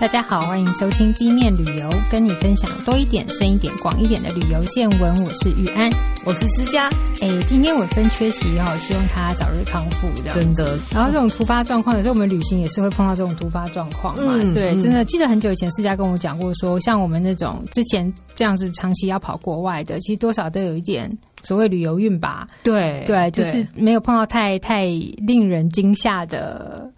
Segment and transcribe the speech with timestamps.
[0.00, 5.14] 大家好，欢迎收听地面旅游，跟你分享多一点、深一点、广一点的旅游见闻。
[5.22, 5.90] 我是玉安，
[6.24, 6.88] 我是思佳。
[7.20, 10.08] 哎，今天我分缺席哦，希望他早日康复。
[10.32, 10.78] 真的。
[10.90, 14.36] 然后这种突发状况，有时候我们旅行也是会碰到这种突发状况嘛。
[14.38, 22.46] 嗯、对，真的记得很久以前思佳跟我讲过说，说像我们那种之前这样子长期要跑国外的，其实多少都有一点所谓旅游运吧。
[22.62, 24.86] 对对，就是没有碰到太太
[25.18, 26.89] 令人惊吓的。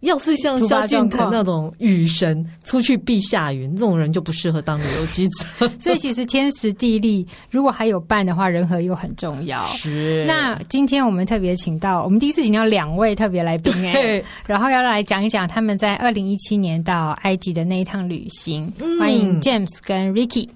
[0.00, 5.70] 要是像萧敬腾那种雨神出去避下雨，这种人就不适合当旅游记者。
[5.78, 9.62] 所以其实天时地利，如果还有伴的话，人和又很重要。
[9.64, 10.24] 是。
[10.26, 18.72] 那今天我们特别请到，我们第一次请到两位特别来宾哎， 对然后要来讲一讲他们在二零一七年到埃及的那一趟旅行。
[18.78, 20.48] 嗯、欢迎 James 跟 Ricky。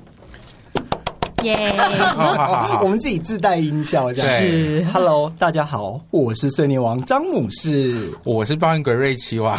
[1.42, 1.72] 耶！
[2.82, 4.86] 我们自己自带音效，这样是。
[4.92, 9.56] Hello，大家好，我是碎念王张姆士，我是抱怨鬼瑞奇王，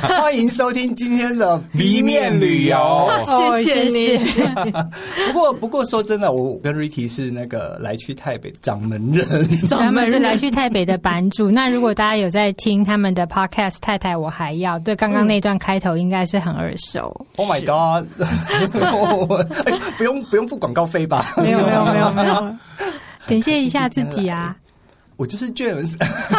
[0.00, 3.10] 欢迎收听今天的 B 面旅游，
[3.62, 4.18] 谢谢你。
[5.32, 11.50] 不过，不过说真的，我跟 Ricky 是那个来去台北掌门人，掌门是来去台北的版主。
[11.50, 17.26] 那如果大家有在听他们的 Podcast，太太我还要对刚刚那段开头应该是很耳熟。
[17.36, 18.06] Oh my god！
[19.96, 21.21] 不用不用付广告费吧？
[21.36, 22.56] 没有没有没有没有，
[23.26, 24.56] 感谢一下自己啊！
[25.16, 25.94] 我就是 James，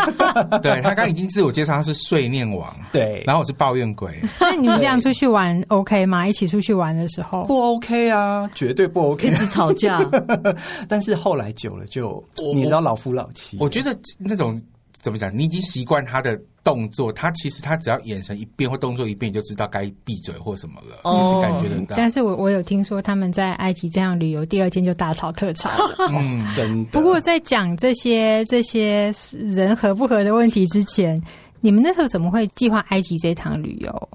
[0.62, 4.20] 对，他刚已经自我介绍，他是碎念王，对，然后我是抱怨鬼。
[4.42, 6.28] 那你们这样出去玩 OK 吗？
[6.28, 10.02] 一起出去玩的时候不 OK 啊，绝对不 OK，一直吵架。
[10.90, 12.22] 但是后来久了就，
[12.54, 14.60] 你知道老夫老妻，我觉得那种
[15.04, 16.42] 怎么讲，你已经习惯他的。
[16.64, 21.94] 动作，他其实他只要眼神一变或动作一变，你就知道该闭嘴或什么了，其实感觉得到。
[21.98, 25.98] 但是我我有听说他们在埃及这样旅游，第二天就大吵特吵了。
[26.10, 26.92] 嗯， 真的。
[26.92, 31.22] 不过在讲这些这些人合不合的问题之前，
[31.60, 34.10] 你们那时候怎么会计划埃及这趟旅游？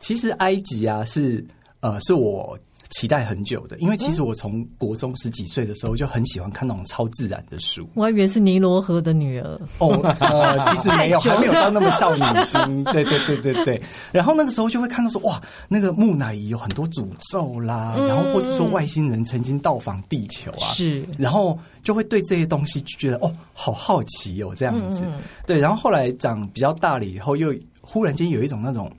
[0.00, 1.46] 其实埃及啊，是
[1.80, 2.58] 呃，是我。
[2.90, 7.88] 期待很久的，因为其实我从国中十几岁的时候就很喜欢看那种超自然的书。
[7.94, 12.84] 我还以为是尼罗河的女儿哦，呃， 其实没有，还没有到那么少女心。
[12.92, 13.82] 对对对对对。
[14.12, 25.02] 然后那个时候就会看到说，哇，那个木乃伊有很多诅咒啦，然后或者说外星人曾经到访地球啊，是，然后就会对这些东西就觉得哦，好好奇哦，这样子。
[25.46, 28.90] 对，然后后来长比较大了以后，又忽然间有一种那种。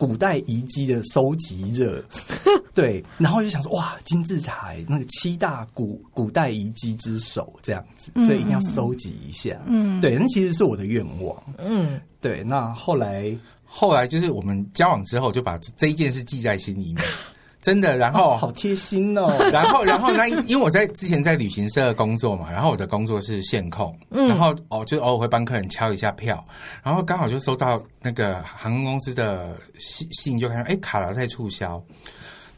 [0.00, 2.02] 古代遗迹的收集热，
[2.72, 9.60] 对，然后就想说哇，金字塔那个七大古古代遗迹之首这样子，所以一定要收集一下。
[9.66, 11.36] 嗯，对，那其实是我的愿望。
[11.58, 12.42] 嗯，对。
[12.42, 17.04] 那后来后来就是我们交往之后，就把这一件事记在心里面。
[17.62, 19.36] 真的，然后、哦、好贴心哦。
[19.52, 26.42] 然后，然后那因为我在之前在旅行社工作嘛，然后我的工作是线控，嗯、然后哦，就偶尔会帮客人敲一下票，
[26.82, 31.82] 然后刚好就收到那个航空公司的信信，就看哎卡达在促销，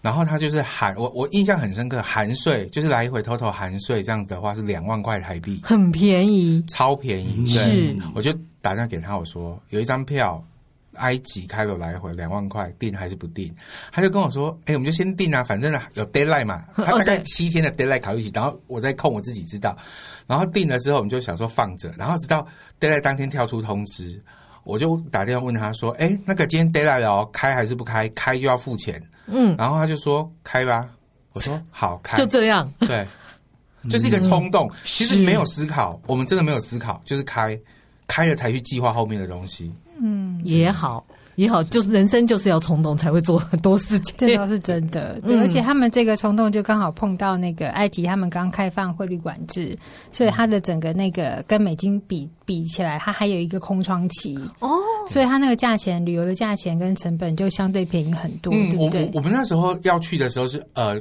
[0.01, 7.53] 然后他就是含我我印象很深刻，含税就是来一回 total 含税这样子的话是两万块台币，很便宜，超便宜。
[7.53, 10.41] 对是，我就打电话给他，我说有一张票。
[10.97, 13.55] 埃及开罗来回两万块，定还是不定？
[13.91, 19.77] 他就跟我说：“哎、欸，我们就先定啊，反正有 deadline 嘛， 他大概七天的 deadline 考一起，然后我再控我自己知道。
[20.27, 22.47] 然后定了之后，我们就想说放着，然后直到
[22.81, 24.21] deadline 当天跳出通知，
[24.65, 28.09] 我就打电话问他说：‘哎、欸，那个今天 deadline 哦，开还是不开？
[28.11, 30.89] 开就要付钱。’嗯，然后他就说：‘开吧。
[31.33, 33.07] ’我说：‘好，开。’就这样， 对，
[33.89, 37.59] 就是一个冲动，嗯、其实没有思考，我们真的没有思考，就是开，
[38.07, 41.05] 开了才去计划后面的东西。”嗯，也好，
[41.37, 45.21] 也好，就是人生就是要冲动才会做很多事情，这倒是真的。
[45.27, 49.77] 对，嗯、而且他们这个冲动就刚好碰到那个埃及，他们刚开放汇率管制，
[50.11, 54.71] 所以它的整个那个跟美金比比起来，它还有一个空窗期哦，
[55.09, 59.05] 所以它那个价钱，旅游的价钱跟成本就相对便宜很多，嗯、对不对？
[59.07, 61.01] 我我们那时候要去的时候是呃。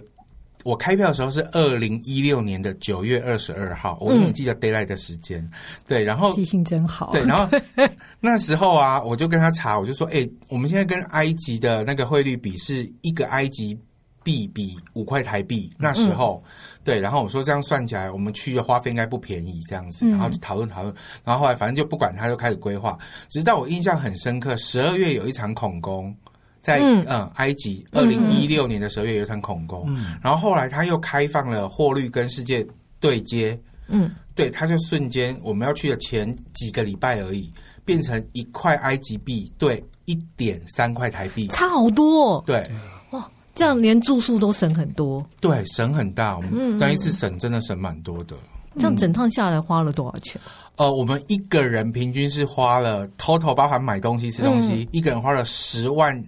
[0.64, 5.40] 我开票的时候是二零一六年的九月二十二号，我永远记得 deadline 的时间。
[5.40, 5.52] 嗯、
[5.88, 7.12] 对，然后记性真好。
[7.12, 7.50] 对，然后
[8.20, 13.78] 那时候啊，我就跟他查，我就说，哎、欸，我们现在跟埃及的那个汇率比是一个埃及
[14.24, 15.72] 币比五块台币。
[15.78, 16.52] 那时候，嗯、
[16.84, 20.08] 对，然后我说这样算起来，我们去的花费应该不便宜，这样子。
[20.10, 20.94] 然后就讨论讨论，
[21.24, 22.98] 然后后来反正就不管他，就开始规划。
[23.30, 26.16] 直到我印象很深刻，十二月有一场恐攻。
[26.62, 32.66] 在嗯，嗯，埃及二零一六年的十二月有一场恐攻，嗯，然后后来他又开放了汇率跟世界
[33.00, 37.52] 对接，嗯，对，他就瞬间我们要去的前几个礼拜而已，
[37.84, 42.44] 变成一块埃及币对一点三块台币，差好多，哦。
[42.46, 42.70] 对，
[43.10, 48.36] 哇，这样连住宿都省很多，对，省很大，我们那一次省真的省蛮多的，
[48.76, 50.40] 这样整趟下来花了多少钱？
[50.76, 56.24] 呃，我们一个人平均是花了 total 包含买东西吃东西，嗯、一个人花了十万。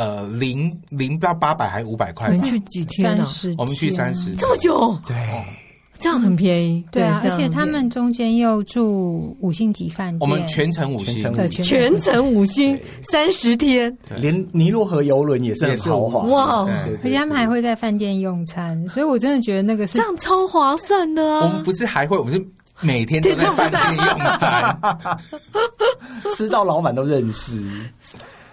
[0.00, 2.28] 呃零零到八百还是五百块？
[2.28, 3.26] 我们去几天呢？
[3.58, 4.98] 我们去三十，这么久？
[5.06, 5.14] 对。
[6.02, 11.30] 这样很便宜，对啊，而且他们中间又住五星级饭店，我们全程五星，
[11.62, 12.80] 全程五星。
[13.02, 16.66] 三十天，连尼罗河游轮也是很豪华，哇！
[17.02, 21.40] 而且他们还会在饭店用餐，所以我真的觉得那个是这样超划算的啊！
[21.44, 22.42] 我们不是还会，我们是
[22.80, 24.80] 每天都在饭店用餐，
[26.34, 27.62] 吃到老板都认识，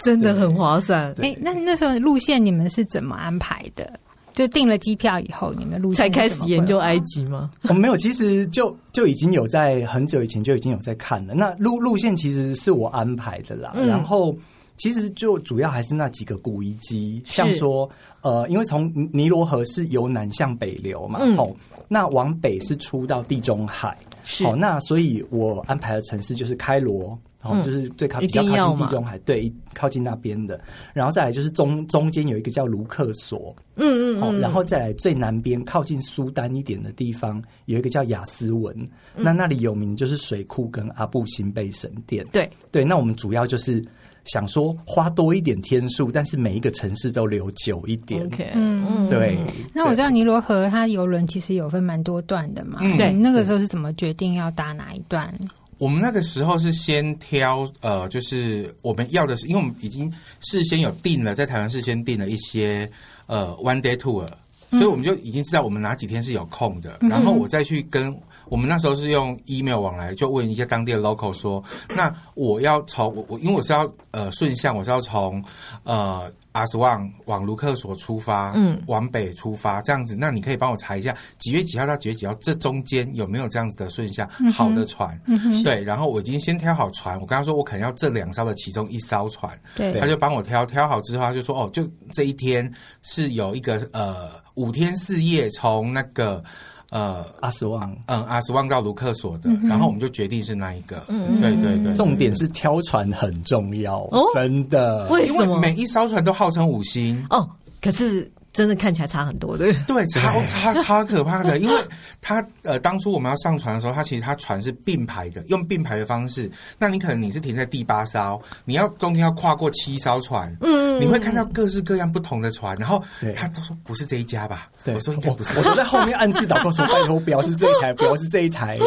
[0.07, 1.13] 真的很划算。
[1.21, 3.99] 哎，那那时候路线你们是怎么安排的？
[4.33, 7.49] 就订了机票以后，你们路才开始研究埃及吗？
[7.67, 11.33] 我没有，其实就就已经有在很久以前就已经有在看了。
[11.33, 13.71] 那路路线其实是我安排的啦。
[13.73, 14.33] 嗯、然后
[14.77, 17.89] 其实就主要还是那几个古遗迹，像说
[18.21, 21.55] 呃，因为从尼罗河是由南向北流嘛，哦、嗯，
[21.89, 27.17] 那往北是出到地中海，是哦，那所以我安排的城市就是开罗。
[27.47, 30.59] 哦，就是最靠比较靠近地中海，对，靠近那边的。
[30.93, 38.75] 然后再来就是中中间有一个叫卢克索，嗯嗯，哦，然后再来最南边靠近苏丹一点的地方有一个叫亚斯文，
[39.15, 42.25] 嗯、那那里有名就是水库跟阿布辛贝神殿。
[42.31, 43.81] 对对，那我们主要就是
[44.25, 48.29] 想说花多一点天数，但是每一个城市都留久一点。
[48.29, 49.37] Okay, 嗯嗯，对。
[49.73, 55.33] 那我知道尼罗河它游轮其实有分蛮多段的嘛，对，那个时候是怎么决定要搭哪一段？
[55.77, 62.89] 我们那个时候是先挑，呃，就是我们要的是，因为我们已经事先有定了，在台湾事先定了一些
[63.25, 64.27] 呃 one day tour，
[64.71, 68.15] 所以我们就已经知道我们哪几天是有空的，然后我再去跟。
[68.49, 71.63] 我们那时候是用 email 往来，就问一些当地的 local 说，
[71.95, 75.43] 那我要从我我因为我是要呃顺向，我是要从
[75.83, 92.71] 呃阿斯旺往卢克索出发，嗯，往北出发这样子，那你可以帮我查一下几月几号到几月几号这中间有没有这样子的顺向好的船，嗯哼，对，然后我已经先挑好船，我跟他说我可能要这两艘的其中一艘船，对，他就帮我挑挑好之后，他就说哦，就这一天
[93.03, 96.43] 是有一个呃五天四夜从那个。
[96.89, 105.59] 呃，阿斯旺，嗯，阿斯旺到卢克索的，然后我们就决定是那一个，嗯，对对对，重点是挑船很重要，真的，为什么？
[105.59, 107.25] 每一艘船都号称五星。
[107.29, 107.49] 哦，
[107.81, 108.31] 可是。
[108.53, 111.75] 真的看起来差很多，对对， 超超超可怕的， 因为
[112.19, 116.49] 他呃，当初我们要上船的时候，他其实他船是并排的，用并排的方式。
[116.79, 123.03] 那你可能你是停在第八艘，你要中间要跨过七艘船，嗯，你会看到各式各样不同的船，然后
[123.35, 124.69] 他都说不是这一家吧？
[124.83, 128.79] 对，我说应该不是，我都在后面暗自祷告说， 拜托不要是这一台，不要是这一台。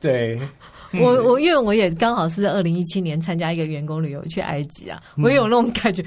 [0.00, 0.38] 对，
[0.92, 6.04] 我我因为我也刚好是在二零一七年参加一个员工旅游去埃及啊，我也有那种感觉，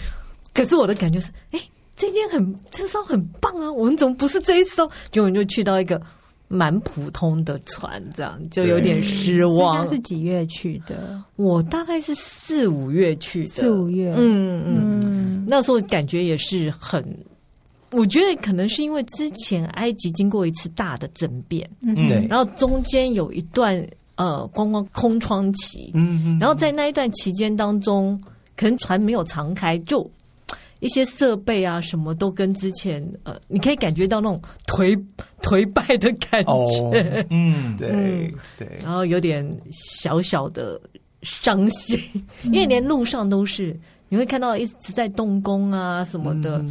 [0.53, 1.59] 可是我的感觉是，哎。
[1.97, 3.69] 这间很这艘很棒啊！
[3.69, 4.87] 我们怎么不是这一艘？
[5.11, 5.99] 结果就去到一个
[6.47, 9.85] 蛮普通的船，这样就有点失望。
[9.87, 11.19] 是几月去的？
[11.37, 13.49] 我大概是四五月去的。
[13.49, 17.03] 四五月，嗯嗯，嗯那时候感觉也是很，
[17.89, 23.75] 我觉得可能是因为之前埃及经过一次大的政变，嗯，对，然后中间有一段
[24.17, 28.21] 呃观光空窗期，嗯嗯，然后在那一段期间当中，
[28.55, 30.07] 可能船没有常开，就。
[30.79, 34.99] 一些设备啊，什么都跟之前呃，你可以感觉到那种颓
[35.41, 36.51] 颓败的感觉。
[36.51, 36.93] Oh,
[37.29, 38.67] 嗯，对对。
[38.83, 40.79] 然后有点小小的
[41.21, 41.99] 伤心，
[42.43, 43.77] 嗯、因为连路上都是
[44.09, 46.63] 你会看到一直在动工啊什么的，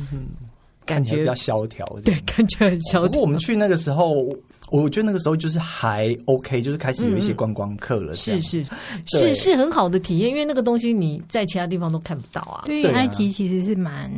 [0.85, 1.85] 感觉比较萧条。
[2.05, 3.09] 对，感觉很萧条。
[3.09, 4.27] 不过我们去那个时候。
[4.71, 8.15] 我觉得那个时候就是还 OK，就是开始有一些观光客了。
[8.15, 8.65] 是是
[9.07, 12.65] 是是很好的体验，因为那个东西你在其他地方都看不到啊。
[12.67, 14.11] 对，埃及其实是蛮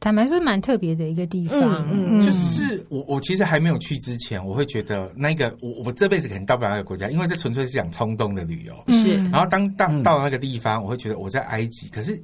[0.00, 1.84] 坦白说蛮特别的一个地方。
[1.90, 8.94] 嗯，就是我我其实还没有去之前，我会觉得那个我我这辈子可能到不了那个国家，因为这纯粹是讲冲动的旅游。
[8.94, 12.22] 是，然后当到到那个地方，我会觉得我在埃及，可是。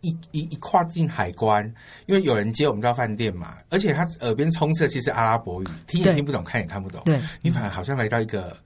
[0.00, 1.64] 一一一跨进海关，
[2.06, 7.02] 因为有人接我们到饭店嘛，而且他耳边充斥的其实阿拉伯语，听也听不懂，看也看不懂。
[7.04, 8.56] 对，你反而好像来到一个，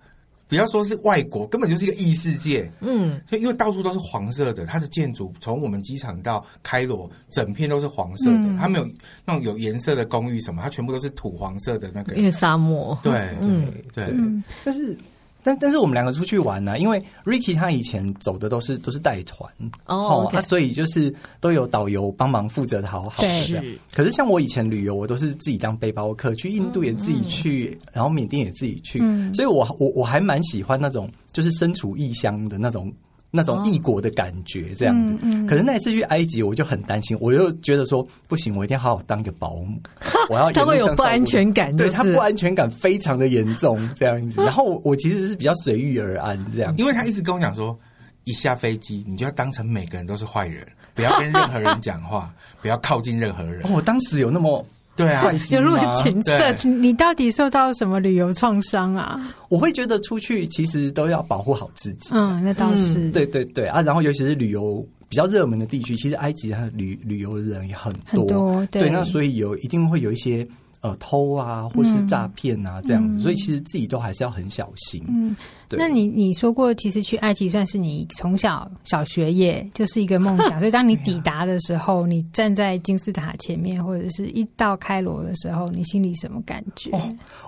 [0.46, 2.70] 不要说是外国，根本就是一个异世界。
[2.80, 8.86] 嗯，就因为到处都是黄色的，它的建筑从我们机场到开罗，整片都是黄色的，嗯、它没有
[9.24, 12.14] 那种有颜色的公寓什么，它全部都是土黄色的那个。
[12.14, 12.98] 因为沙漠。
[13.02, 14.96] 对对、 嗯、对，对嗯、但是。
[15.42, 19.50] 但但是我们两个出去玩呢、啊，因为 Ricky 他以前走的都是都是带团
[19.86, 23.42] 哦，他所以就是都有导游帮忙负责的好好的。
[23.42, 23.78] 是。
[23.92, 32.92] 可是像我以前旅游，我都是自己当背包客，去印度也自己去，嗯、然后缅甸也自己去，嗯、所以我我我还蛮喜欢那种就是身处异乡的那种。
[33.34, 35.12] 那种异国的感觉，这样子。
[35.22, 39.80] 嗯嗯、可是那一次去埃及，我就很担心，我就觉得说不行，我一定要好好当一个保姆。
[40.28, 44.40] 我要他会有不安全感，对他不安全感非常的严重，这样子。
[44.44, 46.74] 然后我其实是比较随遇而安，这样。
[46.76, 47.76] 因为他一直跟我讲说，
[48.24, 53.62] 一下飞机，你就要当成每个人都是坏人，不要跟任何人讲话， 不要靠近任何人。
[53.64, 54.64] 哦，我当时有那么
[55.04, 56.54] 对啊， 有那么景色？
[56.68, 59.18] 你到底受到什么旅游创伤啊？
[59.48, 62.10] 我会觉得出去其实都要保护好自己。
[62.12, 63.10] 嗯，那倒是。
[63.10, 68.00] 对对对啊，然后尤其是旅游比较热门的地区，其实埃及它旅旅游的人也很多。
[68.04, 70.46] 很多对，对，那所以有一定会有一些。
[70.82, 75.00] 呃，偷啊，或是诈骗啊，这样子，嗯，所以其实自己都还是要很小心。
[75.06, 75.32] 嗯，
[75.68, 75.78] 对。
[75.78, 86.90] 那你你说过，其实去埃及算是你从小小学业就是一个梦想， 所以当你抵达的时候，你站在金字塔前面，或者是一到开罗的时候，你心里什么感觉？
[86.90, 87.00] 哦，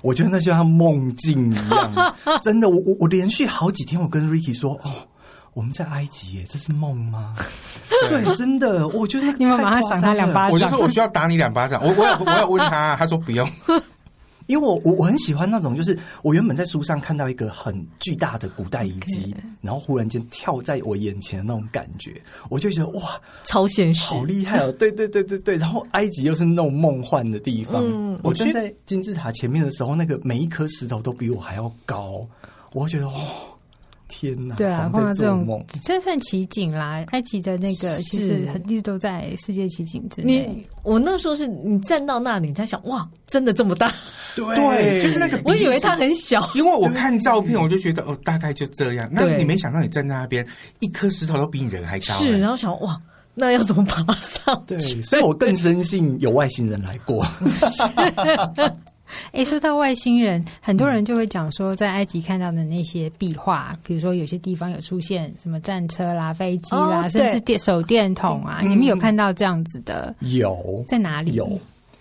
[0.02, 2.14] 我觉得那就像梦境一样，
[2.44, 2.70] 真的。
[2.70, 4.92] 我我我连续好几天，我跟 Ricky 说，哦。
[5.54, 7.32] 我们在埃及耶，这是梦吗？
[8.08, 10.50] 对，真的，我觉得你们马上赏他两巴掌。
[10.50, 11.80] 我就说我需要打你两巴掌。
[11.82, 13.49] 我我有我有问他，他说不用，
[14.46, 19.44] 因为我我我很喜欢那种，就是我原本在书上看到一个很巨大的古代遗迹，Okay.
[19.61, 22.20] 然后忽然间跳在我眼前的那种感觉，
[22.50, 23.02] 我就觉得哇，
[23.44, 24.73] 超现实，好厉害哦！
[24.73, 27.80] 对对对对对，然后埃及又是那种梦幻的地方。
[27.80, 32.26] 嗯，我站在金字塔前面的时候，那个每一颗石头都比我还要高，
[32.73, 33.14] 我会觉得哇。
[34.08, 34.54] 天呐！
[34.56, 37.04] 对啊，碰到这种这算奇景啦。
[37.08, 40.46] 埃及的那个其实一直都在世界奇景之内。
[40.46, 43.90] 你我那时候是你站到那里，你在想哇，真的这么大？
[44.37, 45.40] 对，就是那个。
[45.44, 49.08] 我以为它很小，因为我看照片，我就觉得哦，大概就这样。
[49.12, 50.46] 那你没想到你站在那边，
[50.80, 52.14] 一颗石头都比你人还高。
[52.14, 53.00] 是，然后想哇，
[53.34, 54.64] 那要怎么爬上？
[54.66, 57.26] 对，所以我更深信有外星人来过。
[59.33, 70.14] 哎，说到外星人，很多人就会讲说，在埃及看到的那些壁画，嗯、比如说有些地方有出现什么战车啦、飞机啦，哦、甚至电手电筒啊，嗯、你们有看到这样子的？
[70.21, 71.33] 有，在哪里？
[71.35, 71.59] 有，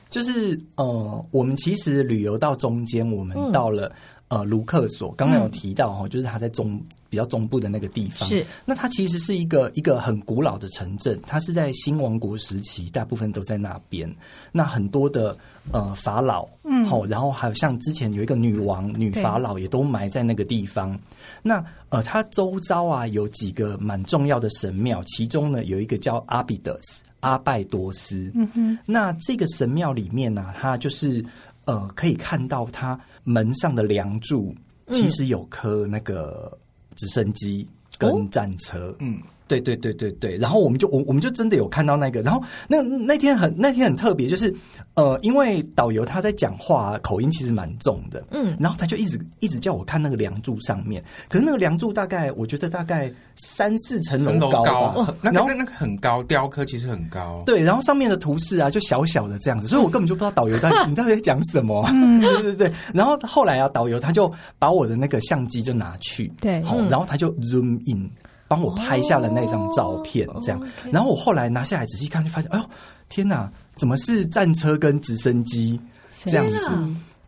[0.09, 3.93] 就是呃，我们其实旅游到中间，我们到了、嗯、
[4.27, 6.81] 呃卢克索，刚刚有提到哈，就是他在中。
[7.09, 14.11] 比较中部的那个地方，是那它其实是一个一个很古老的城镇，它是在新王国时期，大部分都在那边。
[14.51, 15.37] 那很多的
[15.71, 20.99] 呃法老，嗯，好，然后还有像之前有一个女王、女法老，也都埋在那个地方。
[21.43, 28.31] 那呃，它周遭啊有几个蛮重要的神庙，其中呢有一个叫阿比德斯阿拜多斯。
[28.33, 31.23] 嗯哼，那这个神庙里面呢、啊，它就是
[31.65, 34.55] 呃可以看到它门上的梁柱，
[34.91, 36.57] 其实有颗那个。
[36.95, 37.67] 直升机
[37.97, 39.19] 跟战车，哦、嗯。
[39.59, 44.53] 对对对对对，然后我们就我我们就真的有看到那个，然后那那天很那天很特别，就是
[44.95, 68.09] 呃，因为导游他在讲话口音其实蛮重的，嗯，然后他就一直一直叫我看那个梁柱上面，可是那个梁柱大概我觉得大概三四层楼高吧，那个那那个很高，雕刻其实很高，对，然后上面的图示啊就小小的这样子，所以我根本就不知道导游在 你到底在讲什么，嗯，对对对，然后后来啊，导游他就把我的那个相机就拿去，对，然后他就 zoom in。
[68.53, 72.65] 帮我拍下了那张照片，这样，然后我后来拿下来仔细看，就发现，哎呦，
[73.09, 75.79] 天哪，怎么是战车跟直升机
[76.25, 76.69] 这样子？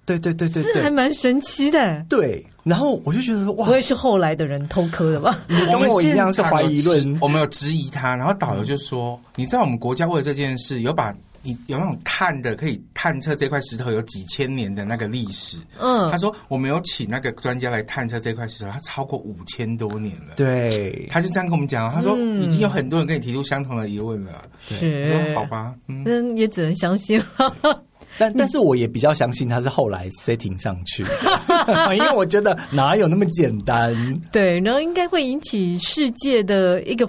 [0.05, 2.05] 对对对对对，还蛮神奇的。
[2.07, 5.35] 对，然后我就觉得，哇，不会是后来的人偷刻的吧？
[5.47, 11.11] 你跟我一样是怀疑论，我们有质疑他，然后导游就说，你知道我们国家为了这件事有把。
[11.45, 15.59] 你有那种探的，可以探测这块石头有几千年的那个历史。
[15.79, 20.33] 嗯，他说我没有请那个专家来探测这块石头，它超过五千多年了。
[20.35, 24.31] 对，他就这样跟我们讲，他说已经有很多人跟你提出相同的疑问了。
[24.71, 27.55] 嗯、对，我说好吧，嗯，也只能相信了。
[28.17, 31.03] 但但是我也比较相信他是后来 setting 上去，
[31.93, 33.93] 因为我觉得哪有那么简单？
[34.31, 37.07] 对，然后应该会引起世界的一个。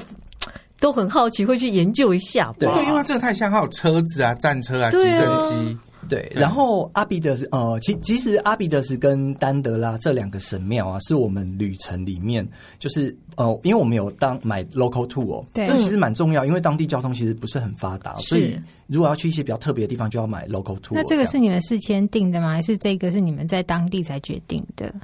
[0.80, 2.52] 都很好奇，会去研究一下。
[2.59, 5.78] 对，因为这个太像，还有车子啊、战车啊、直升机。
[6.09, 12.47] 对，然后阿比德斯，呃，其其实阿比德斯跟丹德拉这两个神庙啊，是我们旅程里面，
[12.78, 18.56] 就是呃，因为我们有当买 local tour，对，这其实蛮重要，因为当地交通其实不是很发达，所以
[18.87, 20.92] 如果要去一些比较特别的地方，就要买 local tour。
[20.92, 22.52] 那这个是你们事先定的吗？
[22.52, 24.95] 还是这个是你们在当地才决定的？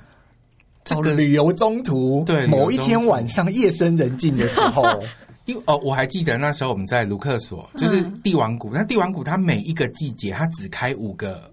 [0.84, 4.84] 这个旅游中途，对，某一天晚上夜深人静的时候。
[5.44, 8.70] 因为哦，我还记得那时候我们在卢克索，就是帝王谷。
[8.72, 11.52] 那帝王谷它每一个季节它只开五个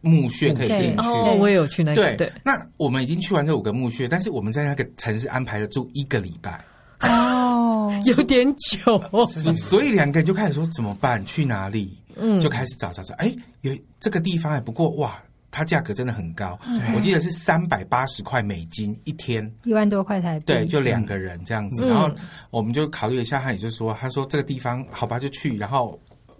[0.00, 0.96] 墓穴可以进去。
[0.98, 2.14] 哦，我也有去那个。
[2.16, 6.62] 对，那我们已经去完这五个墓穴，但是我们在那个城市安排了住一个礼拜。
[7.00, 9.02] 哦，有点久。
[9.10, 9.26] 哦
[9.56, 11.24] 所以两个人就开始说怎么办？
[11.24, 11.98] 去哪里？
[12.16, 13.14] 嗯，就开始找找找。
[13.16, 15.18] 哎，有这个地方哎，不过哇。
[15.54, 16.58] 它价格真的很高，
[16.96, 20.46] 我记得是三百八十块美金一天，一万多块台币。
[20.46, 21.86] 对，就两个人这样子。
[21.88, 22.10] 然后
[22.50, 25.56] 我们就考虑一下，他也就说，他说这个地方好吧，就去。
[25.56, 25.96] 然后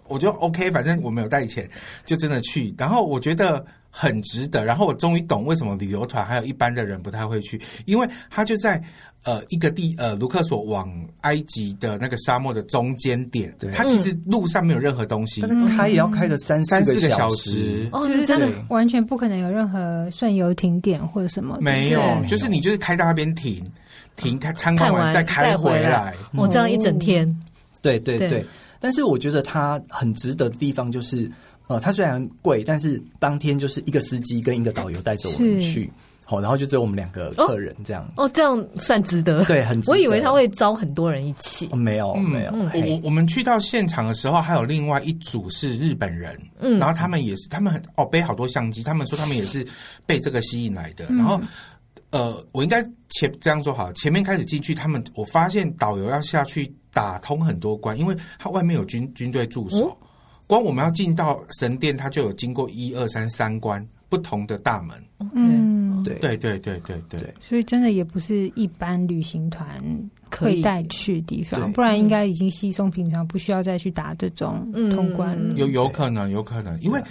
[0.09, 1.65] 我就 OK，反正我没有带钱，
[2.03, 2.75] 就真的去。
[2.77, 4.65] 然后我觉得很值得。
[4.65, 8.83] 然后我终于懂为什么旅游团还有一般的人不太会去，因为他就在
[9.25, 10.89] 呃一个地呃卢克索往
[11.21, 23.61] 埃及的那个沙漠的中间点，对，他其实路上没有任何东西，嗯、开也要开个三三四个小时，哦，就是真的完全不可能有任何顺游停点或者什么，没有，就是你就是开到那边停
[24.15, 27.27] 停开参观完再开回来，我这样一整天，
[27.81, 28.45] 对对对，对。
[28.79, 31.29] 但是我觉得它很值得的地方就是。
[31.67, 35.91] 呃，它虽然贵，但是当天就是一个司机跟一个导游带着我们去，
[36.27, 38.11] 好，然后就只有我们两个客人这样。
[38.17, 39.91] 哦，这样算值得，对，很值得。
[39.91, 42.51] 我以为他会招很多人一起，哦、没有，没有。
[42.51, 49.65] 嗯、我我们去到现场的时候，还有另外一组是日本人，嗯，然后他们也是，他们很哦背好多相机，他们说他们也是
[50.05, 51.05] 被这个吸引来的。
[51.09, 51.39] 嗯、然后，
[52.09, 59.87] 呃，我应该前这样说好，前面开始进去，他们我发现导游要下去打通很多关，因为他外面有军军队驻守。
[59.89, 60.07] 嗯
[60.47, 64.95] 光我们要进到神殿，他就有经过一二三三关不同的大门。
[65.33, 69.67] 嗯，对对对对对对，所以真的也不是一般旅行团
[70.29, 75.35] 可以带去的地方，不然应该已经稀松平常，不需要再去打这种通关。
[75.39, 77.01] 嗯、有有可能，有可能，因为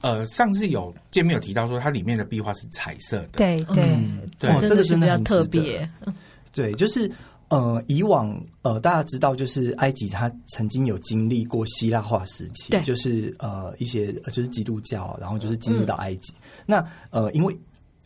[0.00, 3.28] 呃，上次有见面有提到说，它里面的壁画是彩色的。
[3.34, 5.88] 对对、嗯、对，这个真的很特别。
[6.52, 7.10] 对，就是。
[7.54, 16.32] 呃，以往呃，大家知道，就是埃及它曾经有经历过希腊化时期，对，就是呃一些就是基督教，然后就是进入到埃及。
[16.32, 17.56] 嗯、那呃，因为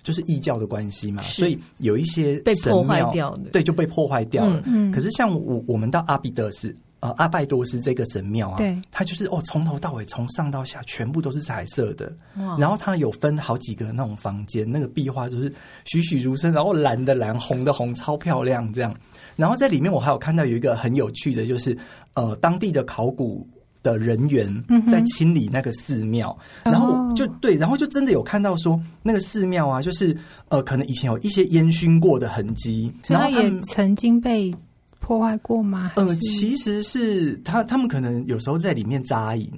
[0.03, 4.63] 就是异教的关系嘛，所以有一些被破坏掉的，对，就被破坏掉了。
[4.67, 15.51] 嗯，可是像我我们到阿比德斯呃阿拜多斯这个神庙啊，对，它就是哦从头到尾从上到下全部都是彩色的，哇，然后它有分好几个那种房间，那个壁画就是
[15.87, 18.95] 栩栩如生，然后蓝的蓝，红的红，超漂亮这样。
[19.39, 21.79] 然后在里面，我还有看到有一个很有趣的，就是
[22.15, 23.47] 呃，当地的考古
[23.85, 24.53] 的人员
[24.91, 30.17] 在清理那个寺庙，嗯、然后就对，然后就真的有看到说那个寺庙啊，就是
[30.49, 34.53] 呃，可能以前有一些烟熏过的痕迹，然后也曾经被
[34.99, 35.93] 破坏过吗？
[35.95, 39.49] 呃，其实是他他们可能有时候在里面扎营。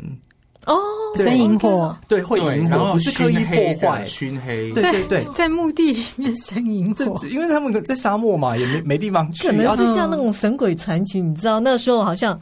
[0.67, 0.77] 哦，
[1.17, 12.39] 生萤火，对，会引火，不是刻意破坏，熏黑，对对对，在墓地里面生萤火，因为他们在沙漠嘛，也没没地方去，可能是像那种神鬼传奇，你知道那时候好像。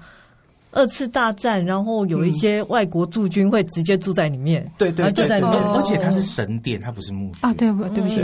[0.70, 7.52] 二次大战，然后有一些外国驻军会直接住在里面，对对对，而且它是神殿，它不是墓啊。
[7.54, 8.02] 对不对。
[8.02, 8.20] 不起，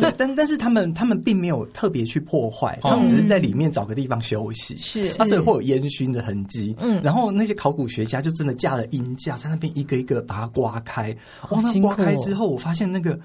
[0.00, 5.02] 对， 但但是他们他们并没有特别去破坏，他们只是在里面找个地方休息，是。
[5.20, 6.74] 啊，所以会有烟熏的痕迹。
[6.80, 11.16] 嗯，然后那些考古学家就真的架了鹰架在那边一个一个把它刮开，
[11.50, 13.18] 哇，那刮开之后，我发现那个。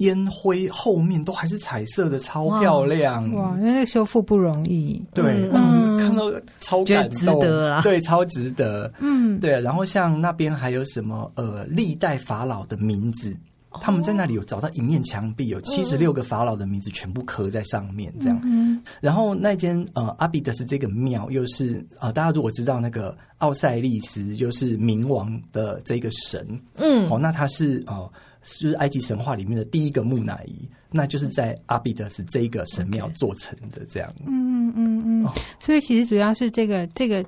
[0.00, 3.54] 烟灰后面都还是彩色的，超漂亮哇！
[3.56, 9.60] 因为那个修复不容易，对，嗯，看到超感动，值得啊，对，超值得，嗯，对。
[9.60, 13.36] 然后像那边还有什么呃，历代法老的名字，
[13.80, 18.40] 他们在那里有找到一面墙壁，有七十六个法老的名字全部刻在上面，这样。
[18.42, 28.10] 嗯，然后那间呃阿比德斯这个庙又是呃，大家如果知道那个奥赛利斯，就是冥王的这个神，嗯，哦，那他是呃。
[28.42, 34.10] 就是埃及神话里面的第一个木乃伊，那就是在阿比德斯这一个神庙做成的，这样。
[34.26, 35.26] 嗯嗯嗯。
[35.26, 37.24] 哦、所以其实主要是这个这个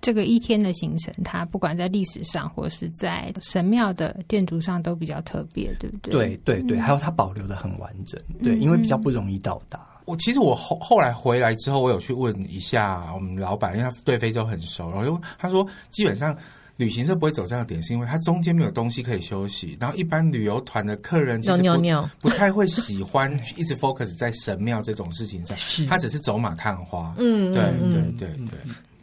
[0.00, 6.12] 这个一天的行程，它不管在历史上或是在神庙的建筑上都比较特别，对不对？
[6.12, 9.86] 对对对，还有它保留的很完整，对，因为比较不容易到达。
[10.06, 16.36] 我其实我后后来回来之后，我有去问一下我们老板，因为他对非洲很熟，然后他说基本上。
[16.80, 19.76] 旅行社不会走这样的点，是因为它中间没有东西可以休息。
[19.78, 25.54] 然后一般旅游团的客人其实不尿尿尿不太会喜欢一直 focus 在神庙这种事情上，
[25.86, 27.14] 他只是走马看花。
[27.18, 28.58] 嗯，对对对对。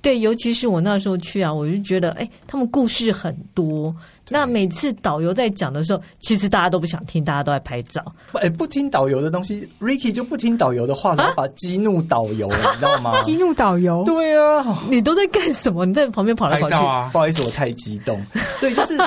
[0.07, 3.93] 嗯对，尤其是我那时候去啊，我就觉得，哎，他们故事很多。
[4.29, 8.01] 那每次导游在讲的时候，其实大家都不想听，大家都在拍照。
[8.33, 13.19] 哎，不听导游的东西，Ricky 就不听导游的话，然后把激怒导游，你知道吗？
[13.23, 14.03] 激怒导游？
[14.05, 15.85] 对啊，你都在干什么？
[15.85, 17.09] 你在旁边跑来跑去啊？
[17.11, 18.21] 不好意思，我太激动。
[18.61, 18.97] 对，就是。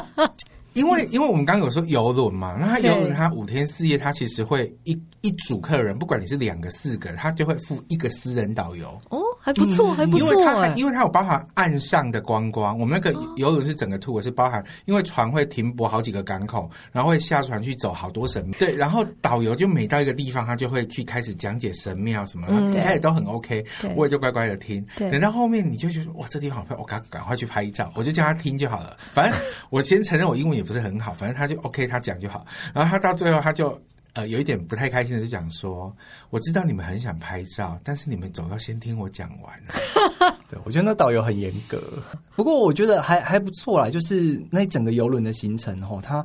[0.75, 8.89] 因为因为我们刚刚有说游轮嘛，那他游轮他五天四夜，他其实会一一组客人，不管你是两个四个，他就会付一个私人导游。
[9.09, 10.29] 哦，还不错，嗯、还不错。
[10.33, 18.57] 因为它因为它有包含岸上的观光，我们那个游轮是整个 tour 是包含，因为船会停泊好几个港口，然后会下船去走好多神庙。
[18.59, 23.65] 对，然后导游就每到一个地方，他就会去开始讲解神庙什么，一开始都很 OK，
[23.97, 24.85] 我也就乖乖的听。
[24.97, 28.97] 等到后面你就觉得哇，这地方好漂亮，我赶赶快去拍照，我就叫他听就好了。
[29.13, 32.45] 反正我先承认我英文也不是很好，反正他就 OK，他讲就好。
[32.75, 33.81] 然后他到最后，他就
[34.13, 35.91] 呃有一点不太开心的，就讲说
[36.29, 39.59] ：“我知道你们很想拍照，但是你们总要先听我讲完。
[40.51, 41.83] ”对，我觉得那导游很严格，
[42.37, 43.89] 不过我觉得还还不错啦。
[43.89, 46.23] 就是那整个游轮的行程哦，他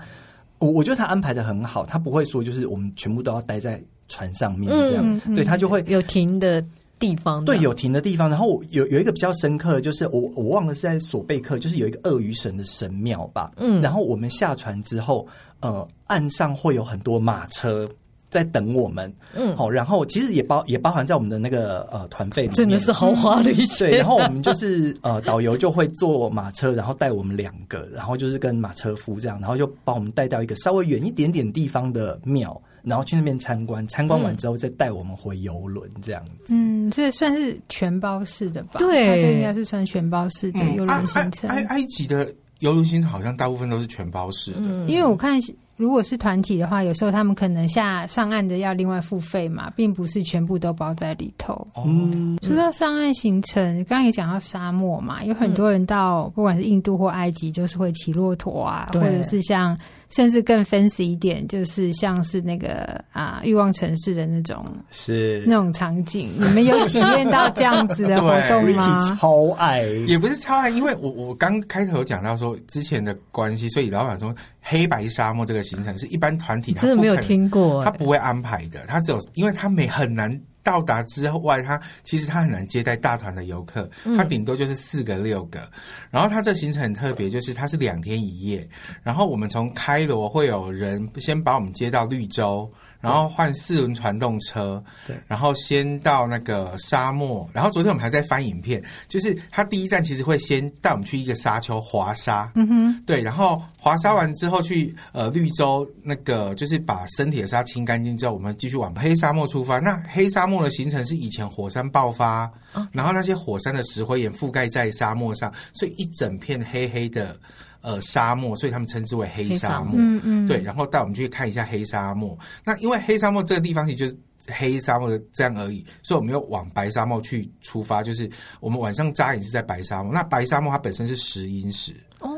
[0.58, 6.62] 我我觉得他安排的很好，他不会说就是我们全部都要待在船上面这样，嗯嗯、对他就会有停的
[7.00, 8.30] 地方，对，有停的地方。
[8.30, 13.52] 然后有有一个比较深刻的，就是我我忘了是在索贝克，就是有一个鳄鱼神的神庙吧。
[13.58, 15.28] 嗯，然后我们下船之后，
[15.60, 17.90] 呃，岸上会有很多马车。
[18.28, 23.92] 在等我们，嗯，好，然后其实也包也包含在我们的那个呃团费里面，真的是豪华的一些。
[23.92, 36.54] 对，然后我们就是呃导游就会坐马车，然后带我们两个，然后就是跟马车夫这样，然后就把我们带到一个稍微远一点点地方的庙，然后去那边参观，参观完之后再带我们回游轮这样子。
[36.54, 38.76] 嗯，所以算是全包式的吧？
[38.78, 41.50] 对，这应该是算全包式的游轮行程。
[41.50, 45.40] 埃埃及的游轮行程好像大部分都是全包式的，嗯，因为我看。
[45.78, 51.68] 如果是团体的话，有时候他们可能下上岸的要另外付费嘛，并不是全部都包在里头。
[51.86, 59.78] 嗯，说到上岸行程，刚刚也讲到沙漠嘛，有很多人到不管是印度或埃及，就是会骑骆驼啊，或者是像。
[60.10, 66.30] 甚至更 fancy 一点，就是像是那个啊，欲望城市的那种，是那种场景。
[66.38, 69.00] 你们有体验到这样子的 活动吗？
[69.20, 80.32] 超爱，也不是超爱，因为我我刚开头讲到说之前的关系，所以老板说黑白沙漠这个行程是一般团体真的没有听过，他不会安排的，他只有因为他没很难。
[80.66, 85.70] 到达之外，他其实他很难接待大团的游客，他顶多就是四个六个。
[86.10, 88.68] 然后他这行程很特别，就是他是两天一夜。
[89.04, 92.70] 然后我们从开罗会有人先把我们接到绿洲。
[93.06, 109.78] 然后换四轮传动车，对，然后先到那个沙漠，然后昨天我们还在翻影片，就是他第一站其实会先带我们去一个沙丘滑沙，嗯哼，对，然后滑沙完之后去呃绿洲那个就是把身体的沙清干净之后，我们继续往黑沙漠出发。
[109.78, 112.52] 那黑沙漠的行程是以前火山爆发，
[112.92, 117.38] 然后那些火山的石灰岩覆盖在沙漠上，所以一整片黑黑的。
[117.86, 119.94] 呃，沙漠，所以他们称之为黑沙漠。
[119.96, 122.36] 嗯嗯，对，然后带我们去看一下黑沙漠。
[122.64, 124.18] 那因为黑沙漠这个地方其实就是
[124.52, 128.02] 黑沙漠的这样而已，所以我们要往白沙漠去出发。
[128.02, 128.28] 就是
[128.60, 130.12] 我们晚上扎营是在白沙漠。
[130.12, 132.32] 那白沙漠它本身是石英石哦，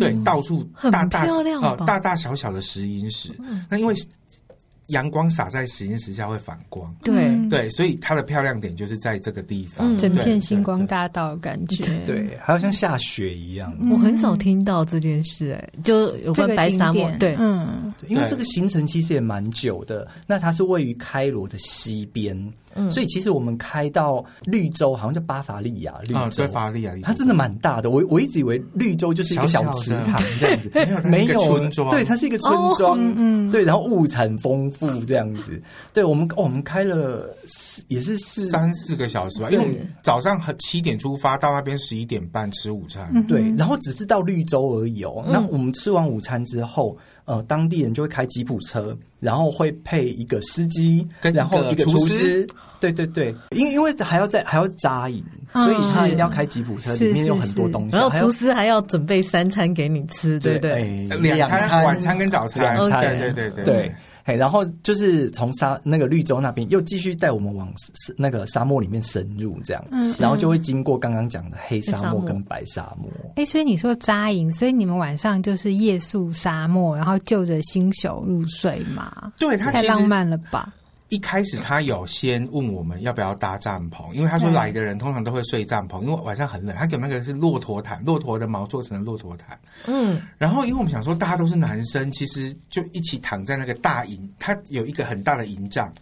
[0.00, 3.30] 对，到处大大呃大大小小的石英石。
[3.38, 3.94] 嗯、那因为。
[4.88, 7.28] 阳光洒在实验室下会反光，对。
[7.48, 13.74] 对，所以它的漂亮点就是在这个地方，嗯、整片星光大道的感觉，对，对，还有像下雪一样。
[13.90, 22.52] 我很少听到这件事，哎，就有关白沙漠，对，嗯，因为这个行程其实也蛮久的，那它是位于开罗的西边。
[22.74, 27.88] 嗯，所以其实我们开到绿洲，好像叫巴伐利亚绿洲，巴伐利亚，它真的蛮大的。
[27.90, 35.60] 我我一直以为绿洲就是一个小池塘这样子， 小小没有村庄，对，它是一个村庄，嗯，对，然后物产丰富这样子。
[35.94, 37.34] 对我们，哦，我们开了
[37.88, 45.24] 也是四三四个小时吧，因为早上七点出发，到那边十一点半吃午餐，对，然后只是到绿洲而已哦。
[45.26, 46.96] 那我们吃完午餐之后。
[47.28, 52.46] 呃，当地人就会开吉普车，然后会配一个司机，跟然后一个厨师，
[52.80, 61.06] 对对对，因因为还要在还要扎营，所以他一定要开吉普车，里面有很多东西，然后厨师还要准备三餐给你吃，对不对？
[61.20, 63.64] 两餐，晚餐跟早餐，对对对对。
[63.64, 63.94] 对。
[64.36, 67.72] 然后就是从沙那个绿洲那边又继续带我们往
[68.16, 73.10] 那个沙漠里面深入，这样，嗯、然后就会经过刚刚讲的黑沙漠跟白沙漠。
[73.36, 79.32] 哎，所以你说扎营，所以你们晚上就是夜宿沙漠，然后就着星宿入睡嘛？
[79.38, 80.72] 对，它太浪漫了吧？
[81.08, 86.76] 一开始他有先问我们要不要搭帐篷，因为他说来的人通常都会睡帐篷，因为晚上很冷。
[86.76, 89.58] 他给那个是骆驼毯，骆驼的毛做成的骆驼毯。
[89.86, 95.92] 嗯，然后因为我们想说大家都是男生，其实就一起躺在那个大营，他有一个很大的营帐。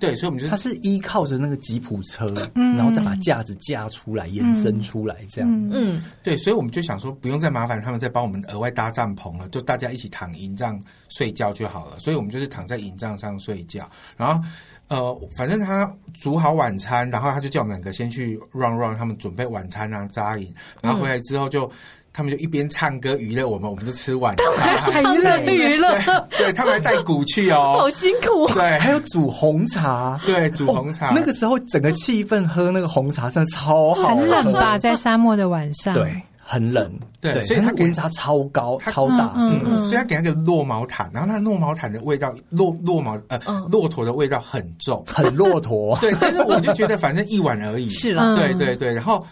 [0.00, 5.70] 对，所以我们就他是依靠着那个吉普车，嗯、然后再把架子架出来，延伸出来这样。
[5.70, 11.98] 嗯，对，所以我们就想说，不用再麻烦他们再帮我们额外搭帐篷了，就大家一起躺营帐睡觉就好了。
[11.98, 14.42] 所以我们就是躺在营帐上睡觉，然后
[14.88, 21.70] 呃，反正他煮好晚餐，然后他就叫我们两个先去 run run，他们准备晚餐啊，扎营，然后回来之后就。
[22.12, 25.88] 他们就一边唱歌娱乐我们，我们就吃晚餐，还娱乐娱乐。
[26.36, 28.48] 对，他们还带鼓去哦，好辛苦。
[28.48, 31.12] 对，还有煮红茶，对，煮红茶。
[31.14, 34.16] 那个时候整个气氛，喝那个红茶真的超好。
[34.16, 35.94] 很冷吧，在沙漠的晚上。
[35.94, 36.92] 对，很冷。
[37.20, 39.32] 对，所以它温差超高，超大。
[39.36, 43.38] 嗯，所以他给那个落毛毯，然后那落毛毯的味道，落落毛呃，
[43.70, 45.96] 骆驼的味道很重，很骆驼。
[46.02, 47.88] 对，但是我就觉得反正一碗而已。
[47.88, 48.34] 是了。
[48.36, 49.24] 对对对，然后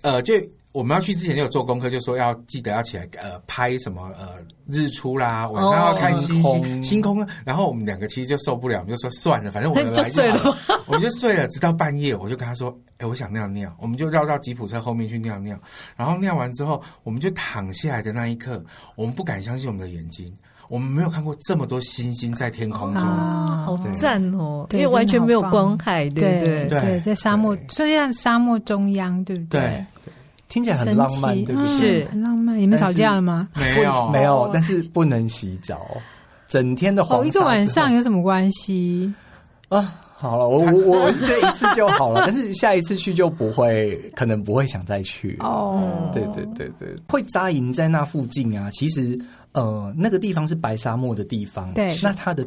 [0.00, 0.34] 呃就。
[0.72, 7.26] 我们要去之前就有做功课，就说要记得要起来呃拍什么呃日出啦，晚上要看星星星空。
[7.44, 10.56] 然后我们两个其实就受不了，我们就说 算了，反正我们来就睡了，
[10.86, 15.58] 我们就睡了，直到半夜，我就跟他说，哎，我想尿尿，我们就绕到吉普车后面去尿尿。
[15.96, 18.62] 然后尿完之后，我们就躺下来的那一刻，
[18.94, 20.32] 我们不敢相信我们的眼睛。
[20.68, 24.64] 我们没有看过这么多星星在天空中，啊、好赞哦！
[24.70, 26.64] 因为完全没有光害，对不对？
[26.66, 29.60] 对，对在沙漠，虽然沙漠中央，对不对？
[29.60, 30.12] 对，
[30.50, 31.70] 听起来很浪漫，对不对？
[31.70, 32.58] 是很浪漫。
[32.58, 33.48] 你们吵架了吗？
[33.56, 35.86] 没有，没有，但是不能洗澡，
[36.48, 37.24] 整天的黄沙。
[37.24, 39.10] 哦，一个晚上有什么关系
[39.68, 39.94] 啊？
[40.16, 46.10] 好了，我我我觉得一次就好了， 但是下一次去就不会，可能不会想再去哦。
[46.12, 48.68] 对对对对，会扎营在那附近啊。
[48.72, 49.18] 其实
[49.52, 52.46] 呃，那个地方是白沙漠的地方，对，那它的。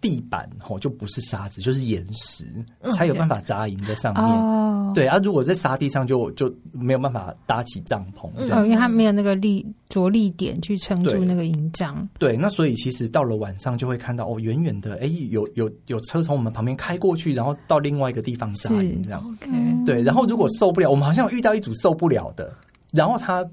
[0.00, 2.46] 地板吼就不是沙子，就是岩石，
[2.94, 4.22] 才有办法扎营在上面。
[4.22, 12.00] 哦，对啊，如果在沙地上就就没有办法搭起帐篷这样，哦，因为它没有那个力着力点去撑住那个营帐。
[12.18, 19.24] 对，那所以其实到了晚上就会看到哦，远远的哎，有有有车从我们旁边开过去，然后到另外一个地方扎营这样。
[19.32, 19.50] OK，
[19.84, 22.52] 对，然后如果受不了，我们好像遇到一组受不了的，
[22.92, 23.44] 然后他。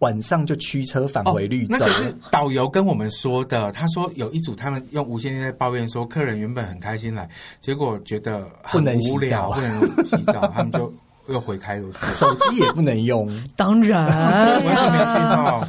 [0.00, 1.74] 晚上就驱车返回绿洲。
[1.74, 3.72] 哦，那可是导游跟我们说的。
[3.72, 7.28] 他说有一组他们用无线电在抱怨说，客人原本很开心来，
[7.60, 10.92] 结果觉得很无聊，不能洗澡， 他们就
[11.28, 13.28] 又回开了，手机也不能用。
[13.56, 14.06] 当然，
[14.64, 15.68] 完全没信号。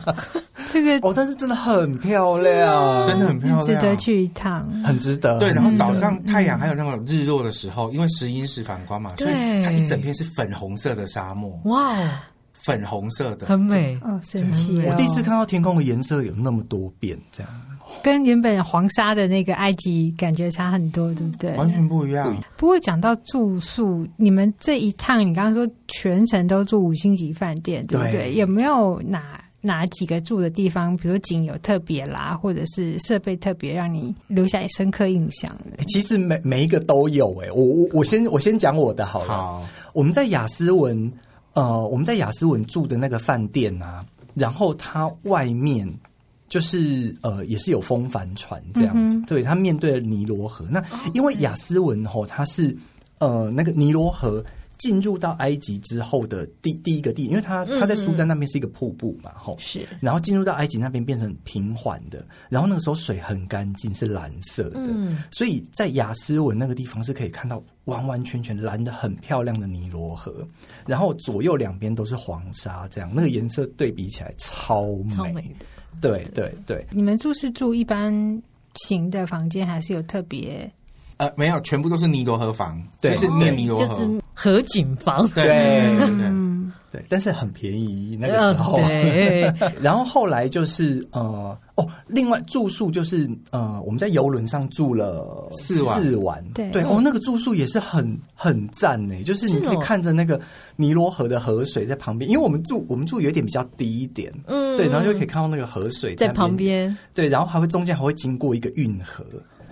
[0.70, 5.40] 这个哦，但是真的很漂亮，真的很漂亮，值得去一趟，很值得。
[5.40, 11.58] 对，然后早上太阳还有那种日落的时候，因为石英石反光嘛，所以它一整片是粉红色的沙漠。
[11.64, 12.10] 哇哦！
[12.66, 14.78] 粉红色的，很美哦，神奇！
[14.86, 17.52] 我第一次看到天空的颜色有那么多变，这样
[18.04, 21.56] 跟原本黄沙的那个埃及感觉差很多，对不对？
[21.56, 22.36] 完全不一样。
[22.58, 28.12] 不过讲到住宿，你们这一趟，你刚刚说全程都住五星级饭店，对不对？
[28.12, 35.84] 对，有没有哪哪几个住的地方，比如说景有特别啦，或者是设备特别，让你留下深刻印象的？
[35.86, 39.28] 其实每每一个都有哎，我我我先我先讲我的好了。
[39.30, 41.10] 好，我们在雅思文。
[41.58, 45.92] 呃，我们在雅思文住的那个饭店啊，然后它外面
[46.48, 50.68] 就是呃，也是有风帆船这样子，嗯、对，它面对了尼罗河。
[50.70, 50.80] 那
[51.16, 52.78] 因为雅思文吼，它是
[53.18, 54.46] 呃那个尼罗河
[54.78, 67.64] 进入到埃及之后的第第一个地，因为它它在苏丹那边是一个瀑布嘛，吼是，然后进入到埃及那边变成平缓的，然后那个时候水很干净，是蓝色的，嗯、所以在雅斯文那个地方是可以看到。
[67.88, 70.46] 完完全全蓝的很漂亮的尼罗河，
[70.86, 75.66] 然后左右两边都是黄沙，这样那个颜色对比起来超美，超美的。
[76.02, 78.12] 对对对，你们住是住一般
[78.76, 80.70] 型的房间，还是有特别？
[81.18, 85.44] 呃，没有，全部都是尼罗河房，对，就是念尼罗河，就是河景房，对
[85.98, 86.48] 对对。
[86.90, 88.78] 对，但是很便宜那个时候。
[88.78, 89.54] 对。
[89.82, 96.02] 然后后来就是呃哦，另外住宿就是呃，我们在游轮上住了四晚。
[96.02, 96.42] 四晚。
[96.54, 96.72] 对。
[96.72, 100.40] 对哦，那个住宿也是很很赞呢，就是你可以看着那个
[100.78, 109.26] 尼罗河的河水在旁边，因为我们住我们住有点比较低一点，嗯，对，然后就可以看到那个河水在，在旁边，对，然后还会中间还会经过一个运河。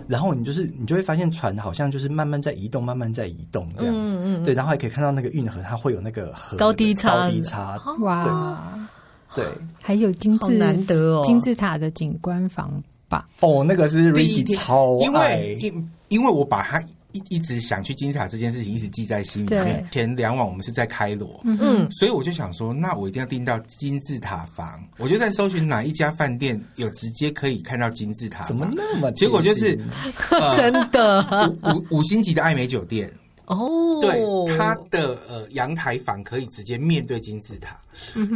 [0.08, 8.88] 然后你就是你就会发现船好像就是慢慢在移动，慢慢在移动这样子，嗯嗯、对，然后还可以看到那个运河，它会有那个河高低差，高低差，哇，
[9.34, 9.44] 对，
[9.82, 13.26] 还有金字难得哦，金字塔的景观房吧？
[13.40, 16.82] 哦，那个是 Ricky 超爱，因为因因为我把它。
[17.16, 19.86] 一一直想去金字塔这件事情，一直记在心里面。
[19.90, 24.82] 前两晚我们是在开罗，嗯，所以我就想说，那我一定要订到金字塔房。
[24.98, 29.10] 我就在搜寻哪一家饭店有直接可以看到金字塔，怎么那么？
[29.12, 29.78] 结果就是、
[30.30, 33.10] 呃、真的五五五星级的艾美酒店
[33.46, 37.78] 哦，对，它的呃阳台房可以直接面对金字塔，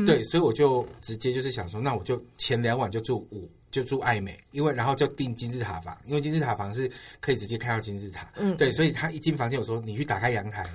[0.06, 3.50] 对，所以我就直接就是想说，那我就前两晚就住五。
[3.70, 8.28] 就住爱美，因为然后就订金字塔房，因为金字塔房是可以直接看到金字塔。
[8.36, 10.68] 嗯，对，所以他一进房间，我说你去打开阳台，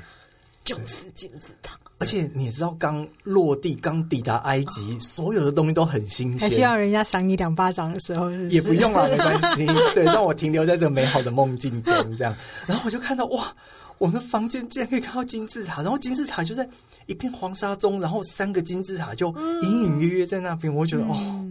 [0.63, 1.77] 就是金字塔。
[1.97, 8.49] 而且你也知道，刚落地、刚抵达埃及，所有的东西都很新鲜，还需要人家赏你两巴掌的时候，是不是？
[8.49, 9.65] 也不用了，没关系。
[9.95, 12.35] 对，让我停留在这个美好的梦境中，这样。
[12.67, 13.55] 然后我就看到哇，
[13.97, 16.67] 我们的房间竟然可以看到金字塔，然后金字塔就在
[17.05, 21.45] 一片黄沙中，然后三个金字塔就隐隐约约在那边，我觉得哦。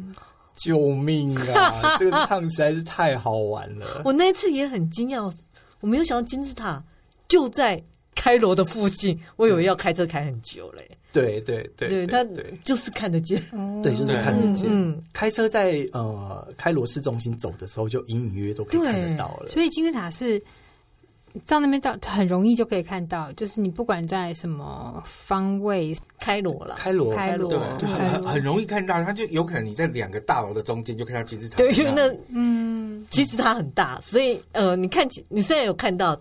[0.54, 1.96] 嗯救命啊！
[1.98, 4.02] 这个趟实在是太好玩了。
[4.04, 5.32] 我那一次也很惊讶，
[5.80, 6.82] 我没有想到金字塔
[7.26, 7.82] 就在
[8.14, 10.88] 开罗的附近，我以为要开车开很久嘞。
[11.12, 12.24] 对对对，对，他
[12.64, 13.40] 就是看得见，
[13.82, 14.68] 对，就是看得见。
[14.68, 19.48] 嗯，开车在呃开罗市中心走的时候，就隐隐约约都可以看得到了。
[19.48, 20.40] 所以金字塔是。
[21.47, 31.57] 到那边到很容易就可以看到，就是你不管在什么方位，开罗了，开罗，开罗，对，很很容易看到，它就有可能你在两个大楼的中间就看到金字塔。
[31.57, 36.12] 对，因为那嗯，其实它很大，所以呃，你看你虽然有看到，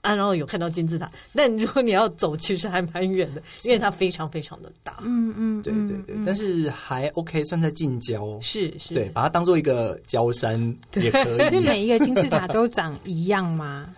[0.00, 1.10] 啊，然后有看到金字塔。
[1.34, 4.98] 但如果你要走，其实还蛮远的， 因为它非常非常的大。
[5.00, 8.38] 嗯嗯，对对对，但是还 OK，算在近郊。
[8.40, 10.58] 是是，对，把它当做一个郊山
[10.94, 11.50] 也可以。
[11.50, 13.88] 是每一个金字塔都长一样吗？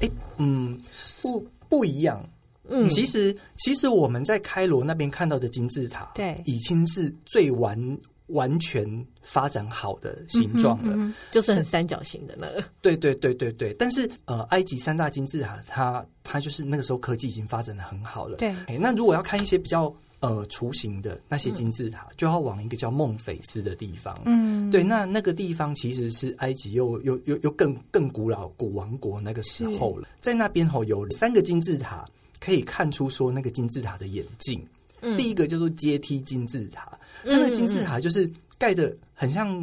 [0.00, 0.80] 哎，嗯，
[1.22, 2.24] 不不一样。
[2.72, 8.86] 嗯，其实其实我们在开罗那边看到的金字塔，对，已经是最完完全
[9.22, 12.62] 发展好的形状了，嗯嗯、就是很三角形的那个。
[12.80, 13.74] 对对对对对。
[13.74, 18.36] 但是呃，埃及三大金字塔，它它就是那个时候科技已经发展的很好了。
[18.36, 18.54] 对。
[18.78, 24.16] 那如果要看一些比较呃雏形的那些金字塔，嗯、就要往一个叫孟菲斯的地方。
[24.24, 24.70] 嗯。
[24.70, 32.06] 对，那那个地方其实是埃及又又又又更更古老古王国那个时候了，在那边吼有三个金字塔。
[32.42, 34.66] 可以看出说那个金字塔的演进，
[35.02, 39.62] 嗯、第一个叫做阶梯金字塔，它那个金字塔就是盖的很像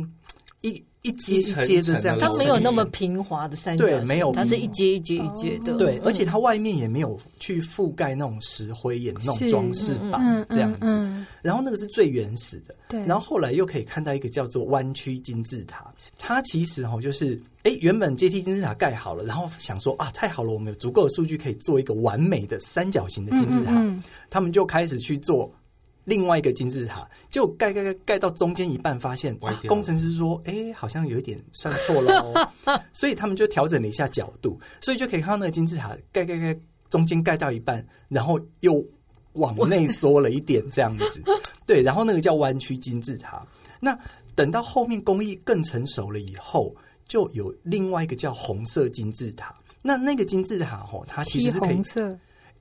[0.67, 0.83] 一。
[1.03, 15.85] 一阶一阶的这样，它没有那么平滑的三角形，对，没有，它是一阶一阶一阶的，对，而且它外面也没有去覆盖那种石灰岩那种装饰板这样子，然后那个是最原始的，对，然后后来又可以看到一个叫做弯曲金字塔，
[16.17, 23.95] 它其实哈就是，哎，原本阶梯金字塔盖好了，然后想说啊，太好了，我们有足够的数据可以做一个完美的三角形的金字塔，
[24.29, 25.49] 他们就开始去做。
[26.07, 32.49] 另外一个金字塔，就盖盖盖盖到中间一半，发现、啊、工程师说：“哎、欸，好像有一点算错了。
[32.93, 36.57] ”所以他们就调整了一下角度，所以就可以看到那个金字塔盖盖盖
[36.89, 38.81] 中间盖到一半，然后又
[39.33, 41.05] 往内缩了一点，这样子。
[41.67, 43.45] 对，然后那个叫弯曲金字塔。
[43.81, 43.99] 那
[44.33, 46.73] 等到后面工艺更成熟了以后，
[47.05, 49.53] 就有另外一个叫红色金字塔。
[49.81, 51.81] 那那个金字塔吼，它其实是可以。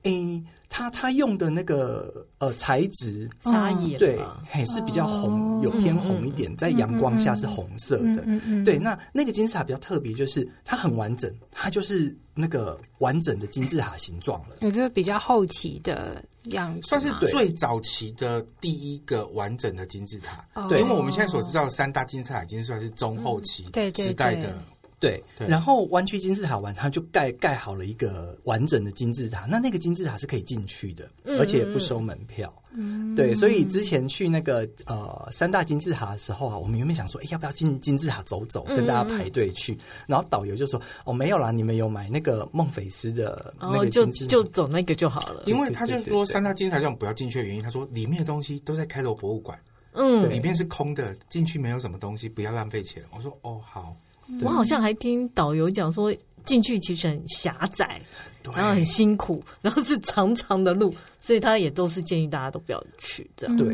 [0.07, 8.23] 诶，他他用的那个呃材质，砂岩对，嘿是比较红，有偏红一点，在阳光下是红色的。
[8.65, 14.57] 对，那那个金字塔比较特别，就是它很完整，它就是那个完整的金字塔形状了。
[14.61, 20.67] 也就是比较后期的样子，算是最早期的第一个完整的金字塔。
[20.67, 23.63] 对，因为我们现在所知道的三大金字塔已经算是中后期
[23.95, 24.57] 时代的。
[24.99, 29.45] 对，然后弯曲金字塔完，它就盖盖好了一个完整的金字塔。
[29.45, 32.51] 那那个金字塔是可以进去的，而且不收门票。
[32.71, 39.77] 嗯，对，所以之前去那个呃三大金字塔的时候啊，我们原本想说，哎，要不要进金字塔走走，跟大家排队去？
[40.07, 45.43] 然后导游就说，哦，没有啦，你们有买那个孟菲斯的那个金字塔，就就走那个就好了。
[45.45, 49.59] 因为他就说三大金字塔这种不要进去的原因，他说里面的东西都在开罗博物馆，
[49.93, 53.03] 嗯，里面是空的，进去没有什么东西，不要浪费钱。
[53.15, 53.95] 我说，哦，好。
[54.41, 56.13] 我好像还听导游讲说，
[56.43, 58.01] 进去其实很狭窄，
[58.43, 63.47] 然后很辛苦， 然后是长长的路，所以他也都是建议大家都不要去的。
[63.57, 63.67] 对，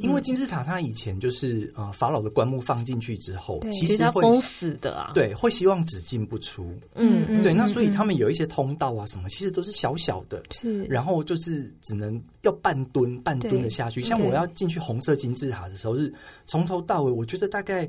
[0.00, 6.74] 因为金字塔它以前就是呃法老的棺木放进去之后，其实它封死的啊，对，会希望只进不出。
[6.94, 14.00] 嗯，嗯对，那所以他们有一些通道啊什么，其实都是小小的，是，然后就是只能要半蹲半蹲的下去。
[14.02, 16.10] 像我要进去红色金字塔的时候，是
[16.46, 17.88] 从头到尾，我觉得大概。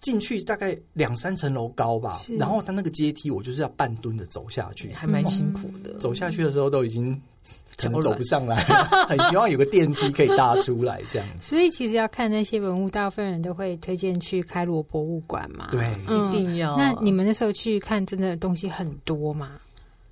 [0.00, 5.92] 进去大概两三层楼高吧，然后它那个阶梯我就是要半蹲的走下去，还蛮辛苦的。
[5.98, 7.20] 走下去的时候都已经
[7.76, 8.56] 可能走不上来，
[9.06, 11.28] 很希望有个电梯可以搭出来这样。
[11.38, 15.68] 所以其实要看那些文物，大部分人都会推荐去开罗博物馆嘛。
[15.70, 16.78] 对，嗯、一定要。
[16.78, 19.52] 那你们那时候去看，真的东西很多吗？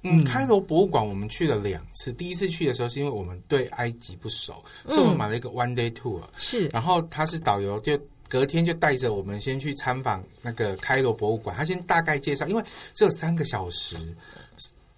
[0.03, 7.99] 嗯，开罗博物馆我们去了两次，第一次去的时候是因为我们对埃及不熟，嗯、所以我们买了一个 one day tour，是，然后他是导游就。
[8.29, 12.63] 隔天就带着我们先去参访那个开罗博物馆，他先大概介绍，因为
[12.95, 13.97] 只有三个小时，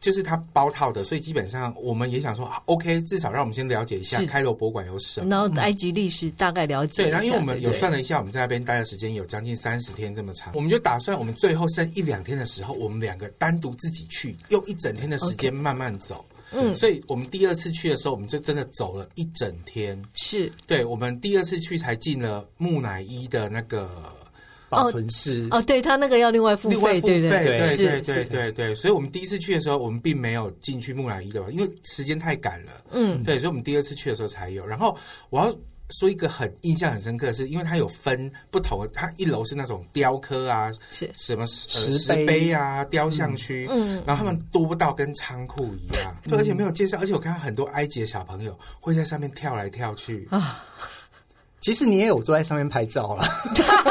[0.00, 7.04] 就是他包套的，所以基本上我们也想说啊，OK，至少让我们先了解一下开罗博物馆有什么，然后埃及历史大概了解。
[7.04, 16.24] 对，然后因为我们有算了一下，我们在那边待的时间有将近三十天这么长，我们就打算我们最后剩一两天的时候，我们两个单独自己去，用一整天的时间慢慢走。
[16.28, 16.39] Okay.
[16.52, 20.00] 嗯，所以我们第二次去的时候，我们就真的走了一整天。
[20.14, 23.90] 是，对，我们第二次去才进了木乃伊的那个
[24.68, 25.46] 保存室。
[25.50, 26.68] 哦，对，他那个要另外付。
[26.70, 31.48] 对对对对对对对，所以我们第一次去的时候，我们并没有进去木乃伊，对吧？
[31.50, 32.72] 因为时间太赶了。
[32.92, 34.66] 嗯，对，所以我们第二次去的时候才有。
[34.66, 34.96] 然后
[35.30, 35.56] 我要。
[35.90, 41.10] 说一个很印象很深刻的是，因为它有分不同的，它一楼是那种雕刻啊，是。
[41.16, 50.26] 什么石石碑啊、雕像区，嗯，然后他们多到跟仓库一样，对，而且没有介绍，而且我看到很多埃及的小朋友会在上面跳来跳去。
[50.30, 50.64] 啊。
[51.60, 53.24] 其实你也有坐在上面拍照了，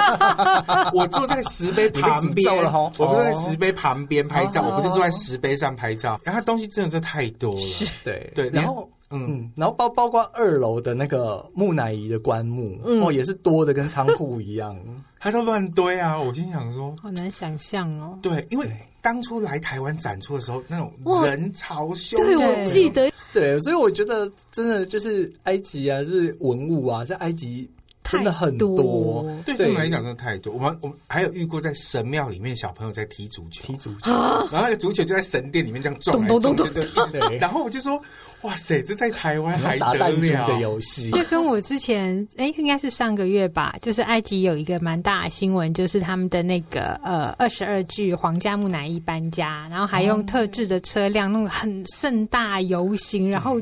[0.91, 6.19] 我坐在石碑旁边，我坐在石碑旁边拍照，我不是坐在石碑上拍照。
[6.23, 7.61] 然后它东西真的是太多了，
[8.03, 8.89] 对对，然后。
[9.11, 14.77] 嗯，然后包包括二楼的那个木乃伊的棺木，嗯、哦，也是多的跟仓库一样，
[15.19, 16.19] 它都乱堆啊！
[16.19, 18.17] 我心想说，好难想象哦。
[18.21, 18.67] 对，因为
[19.01, 20.93] 当初来台湾展出的时候，那种
[21.25, 27.69] 人潮汹涌，对，我记得，对，所以我觉得真的就是埃及啊，是文物啊，在埃及。
[28.11, 30.51] 真的很多，对他们来讲真的太多。
[30.51, 38.01] 我们我们还有遇过在神庙里面小朋友在踢足球，踢足球，然后那个足球就在神殿里面这样撞来撞去，然后我就说
[38.41, 53.61] ：“哇塞，这在台湾还打弹珠的游戏。”就跟我之前哎，应该是上个月吧，就是埃及有一个蛮大的新闻，就是他们的那个呃二十二具皇家木乃伊搬家，然后还用特制的车辆弄很盛大游行，然后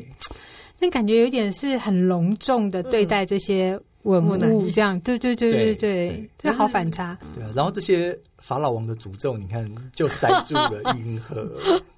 [0.80, 3.80] 那感觉有点是很隆重的对待这些。
[4.04, 7.18] 文物这样，对对对对对，这好反差。
[7.34, 11.52] 对啊，然后这些法老王的诅咒，你看就塞住了运河。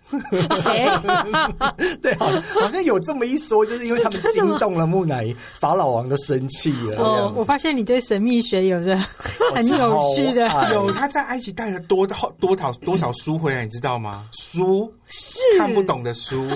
[2.02, 6.98] 对，好像好像有这么一说，就是因为他们惊动了木乃伊，法老王都生气了。
[6.98, 8.98] 哦，我发现你对神秘学有着
[9.54, 14.28] 很有趣的，有他在埃及带了多多多少多少书回来，你知道吗？
[14.32, 16.48] 书是看不懂的书。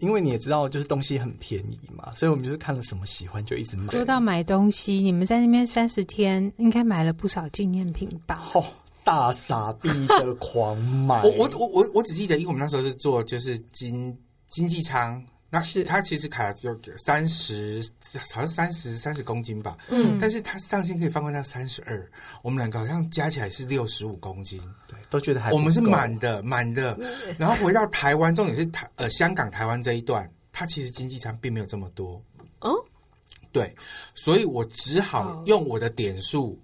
[0.00, 3.90] 因为你也知道，就是东西很便宜嘛，所以我们就是看了什么喜欢就一直买。
[3.90, 8.38] 说到买东西，你们在那边三十天，应该买了不少纪念品吧？
[8.52, 8.62] 哦，
[9.06, 11.22] 大傻逼的狂买！
[11.22, 14.18] 我我我我我只记得，因为我们那时候是做就是经
[14.50, 15.24] 经济舱。
[15.48, 17.80] 那是它其实卡就三十，
[18.34, 19.78] 好像三十三十公斤吧。
[19.88, 22.04] 嗯，但是它上限可以放宽到三十二。
[22.42, 24.60] 我们两个好像加起来是六十五公斤。
[24.88, 26.98] 对，都觉得还我们是满的，满的。
[27.38, 32.20] 然后回到台湾，重点是台呃香港台湾这一段，它其实经济舱并没有这么多。
[32.60, 32.74] 哦，
[33.52, 33.72] 对，
[34.16, 36.60] 所以我只好用我的点数。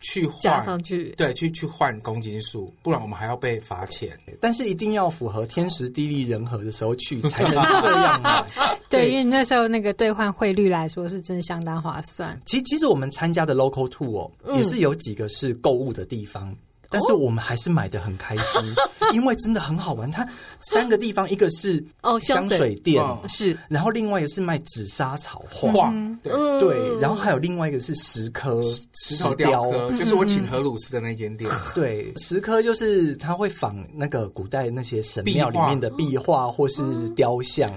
[0.00, 4.18] 去换加上去，对，去去换公斤数，不然我们还要被罚钱。
[4.40, 8.46] 但是一定要符合天时地利人和的时候去，才能 这样买。
[8.88, 12.40] 对，对，因为那时候那个兑换汇率来说是真的相当划算。
[12.46, 16.56] 其实，其实我们参加的 local tour 哦，嗯、也是有几个是购物的地方。
[16.90, 18.62] 但是我们还是买的很开心，
[19.12, 20.10] 因为真的很好玩。
[20.10, 20.26] 它
[20.60, 22.74] 三个地方，一个是哦香水。
[22.76, 28.60] 店是，然后另外一个是卖紫砂草画，对，然后还有另外一个是石刻
[28.94, 31.50] 石头雕刻，就是我请荷鲁斯的那间店。
[31.74, 36.48] 对，石刻就是他会仿那个古代那些神庙里面的壁画。
[36.48, 37.68] 或是雕像，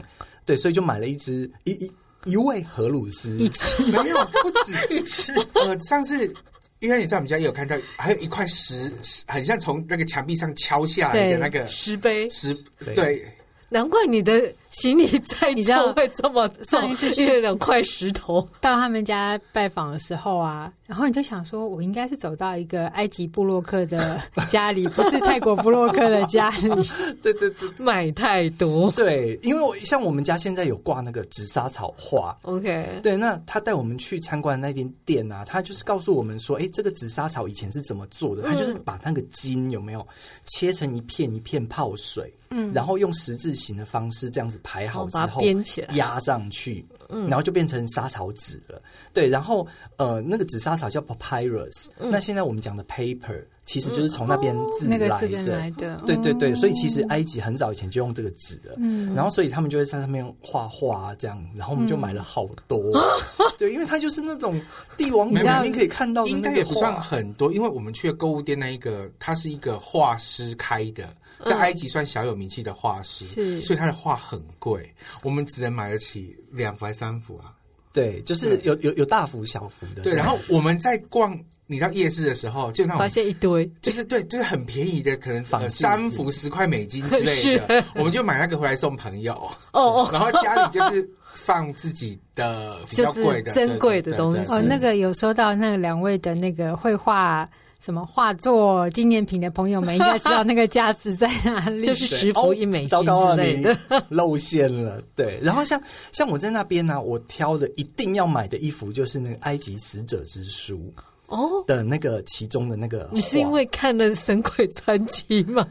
[0.45, 1.91] 对，所以就买了一只一一
[2.31, 3.83] 一位荷鲁斯，一只。
[3.91, 4.87] 没有不止。
[4.95, 6.33] 一只，呃，上次。
[6.81, 8.91] 因为你在我们家也有看到，还有一块石，
[9.27, 12.53] 很像从那个墙壁上敲下来的那个石碑，石
[12.93, 13.23] 对。
[13.69, 26.69] 难怪你的行李在你家会这么重，上一次去两块石头到他们家拜访的时候啊，然后你就想说，我应该是走到一个埃及布洛克的 家里，不是泰国布洛克的家里。
[27.21, 28.89] 对对对，买太多。
[28.91, 32.99] 对，因为我像我们家现在有挂那个紫砂草画，OK。
[33.03, 38.43] 对，那他带我们去参观那间店啊，他就是告诉我们说，哎，这个紫砂草以前是怎么做的？
[38.43, 40.07] 他就是把那个筋有没有
[40.45, 42.33] 切成一片一片泡水。
[42.53, 48.81] 嗯，然后用十字形的方式这样子排好之后，编起来压上去，嗯，然后就变成莎草纸了。
[49.13, 55.97] 对，然后呃，那个紫砂草叫 papyrus，那现在我们讲的 paper 其实就是从那边自来的。
[56.05, 58.73] 对对对，所以其实埃及很早以前就用这个纸了。
[58.77, 62.81] 嗯，然后所以他们就会在上面画画这样，然后我们就买了好多。
[63.57, 64.59] 对，因为它就是那种
[64.97, 71.03] 帝王里面可以看到，应该也不算很多，因为我们去的购物店那一个，它是一个画师开的。
[71.45, 77.53] 在埃及算小有名气的画师，是，所以他的画很贵，我们只能买得起两幅还是三幅啊？
[77.93, 80.01] 对，就是有有有大幅小幅的。
[80.01, 81.37] 对，然后我们在逛
[81.67, 89.33] 你到夜市的时候，就那种发现一堆，就是对，就是很便宜的，可能三幅十块美金之类 的，我们就买那个回来送朋友。
[89.73, 94.51] 哦哦，然后家里就是放自己的比较贵的珍贵的东西。
[94.51, 97.45] 哦，那个有收到那两位的那个绘画。
[97.83, 103.75] 什么画作纪念品的朋友们应该知道那个价值在哪里，就是十幅一美金之类的，
[104.07, 105.01] 露馅了。
[105.15, 110.93] 对，然后像像我在那边呢、啊，我挑的一定要买的一幅就是那个埃及死者之书
[111.25, 113.09] 哦的那个其中的那个。
[113.11, 115.65] 你是因为看了《神鬼传奇》吗？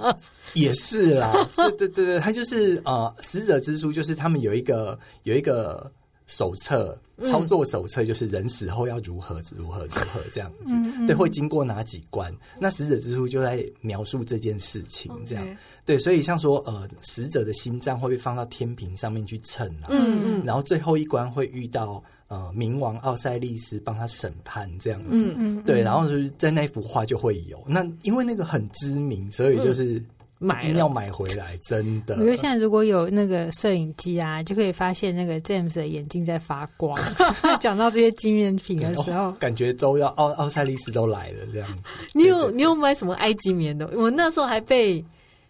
[0.54, 5.88] 也是啦，对对对对，他就是呃，死者之书就是他们有一个有一个
[6.30, 6.98] 手册。
[7.26, 12.34] 操作手册就是人死后要如何如何如何这样子，嗯嗯、对，会经过哪几关？
[12.58, 15.46] 那死者之书就在描述这件事情，这样.
[15.84, 30.02] 对，所以像说呃，死者的心脏会被放到天平上面去称啊，嗯嗯，然后最后一关会遇到呃冥王奥赛利斯帮他审判这样子，嗯嗯，对，然后就是在那幅画就会有，那因为那个很知名，所以就是。
[30.42, 32.14] 买，一定要买回来，真的。
[32.14, 36.98] 我觉得现在如果有那个摄影机啊，就可以发现那个 James 的眼睛在发光。
[37.60, 41.82] 讲到这些纪念品的时候，哦、感觉周要奥奥赛利斯都来了这样子。
[42.14, 43.86] 你有你有买什么埃及棉的？
[43.94, 45.04] 我那时候还被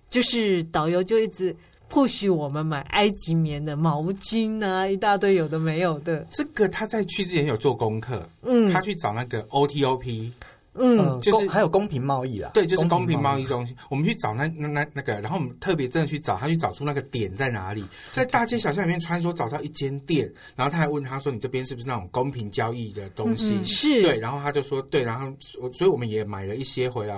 [0.09, 1.55] 就是导游就一直
[1.89, 6.27] push 我们买埃及棉的毛巾啊，一大堆有的没有的。
[6.31, 10.33] 这个他在去之前有做功课，嗯，他去找那个 OTOP。
[10.81, 13.77] 嗯，就是还有公平贸易啊，对，就是公平贸易中心。
[13.89, 25.31] 我们去找那那那那个，然后我们特别真的去找他，去找出那个点在哪里，在大街小巷里面穿梭，找到一间店，然后他还问他说：“你这边是不是那种公平交易的东西？”嗯、是对，然后他就说：“对。”然后
[25.73, 27.15] 所以我们也买了一些回来，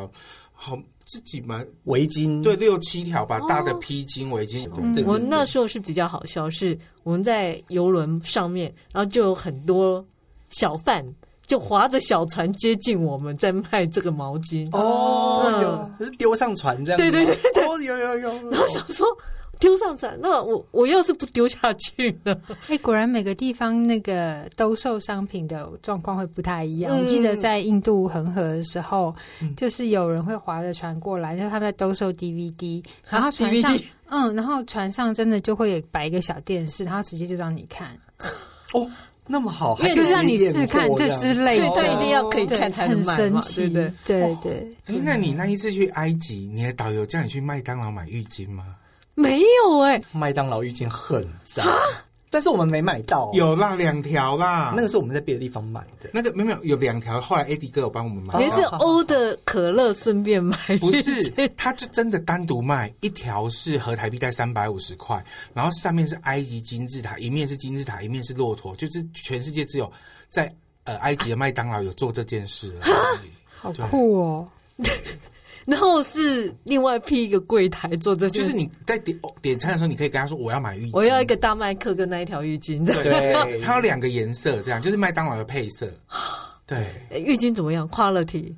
[0.52, 4.68] 好自己买围巾，对，六七条吧，大的披巾围巾。
[5.04, 10.04] 我那时候是比较好笑，是我们在游轮上面，然后就有很多
[10.50, 11.04] 小贩。
[11.53, 18.28] 就划着小船接近我们，在卖这个毛巾哦，是丢上船这样，对对对对，哦、有有有。
[18.48, 19.07] 然后想说
[19.59, 22.34] 丢上船，那我我要是不丢下去呢？
[22.68, 26.96] 哎，果然每个地方那个兜售商品的状况会不太一样。
[26.96, 33.78] 我、嗯、记得在印度恒河的时候，嗯、就是有人会划着船过来，然后他们在兜售 DVD，然后船上
[34.09, 37.90] 嗯，然后船上真的就会摆一个小电视，他直接就让你看
[38.72, 38.90] 哦。
[39.26, 44.70] 那么好，因为就是让你试看这之类的，他一定要可以看才能买嘛，很神奇，对对对。
[44.86, 48.64] 哎，那你那一次去埃及，你的导游叫你去麦当劳买浴巾吗？
[49.14, 51.66] 没有哎、欸，麦当劳浴巾很脏。
[52.33, 54.72] 但是我们没买到，有啦，两条啦。
[54.74, 56.09] 那个是我们在别的地方买的。
[56.14, 58.43] 那个没有没有有两条，后来 AD 哥有帮我们买。
[58.43, 65.22] 你是欧的可乐顺便买，不是，他就真的单独卖一条，是合台币在三百五十块，
[65.53, 69.93] 然后上面是埃及金字塔，一面是金字塔，一面是骆驼，就是全世界只有
[70.30, 70.51] 在
[70.85, 72.72] 呃埃及的麦当劳有做这件事。
[73.61, 74.49] 好酷哦！
[75.64, 82.84] 然后是另外批一个柜台做这，就是你在点点餐的时候，你可以跟他说我要买浴巾，我要一个大麦克跟那一条浴巾。
[82.84, 83.32] 对，
[83.62, 85.88] 它有两个颜色，这样就是麦当劳的配色。
[86.66, 86.86] 对，
[87.20, 88.54] 浴巾怎么样？Quality。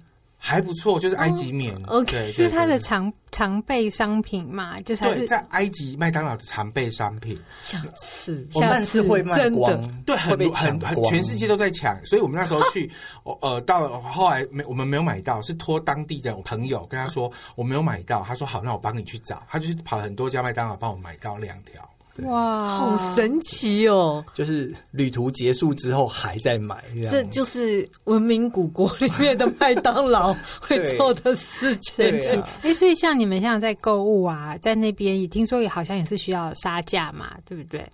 [0.47, 1.75] 还不错，就是埃及棉。
[1.87, 4.79] 哦、OK，是它的常常备商品嘛？
[4.83, 7.41] 就是，是在埃及麦当劳的常备商品。
[7.63, 11.99] 下次，我们那次会卖光，对，很很很，全世界都在抢。
[12.05, 12.91] 所以我们那时候去，
[13.41, 19.43] 呃，到了后来没，我们没有买到，是托当地的朋友跟他说我没有买到，他说好，那我帮你去找。
[19.49, 21.89] 他就是跑了很多家麦当劳帮我买到两条。
[22.23, 24.25] 哇，好神奇哦！
[24.33, 32.07] 就是旅途结束之后还在买，这就是文明古国里面的麦当劳会做的事情。
[32.07, 32.37] 哎、
[32.71, 37.85] 啊，所以像你们像在购物啊，在那边也听说也好像也是需要杀价嘛，对不对？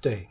[0.00, 0.26] 对，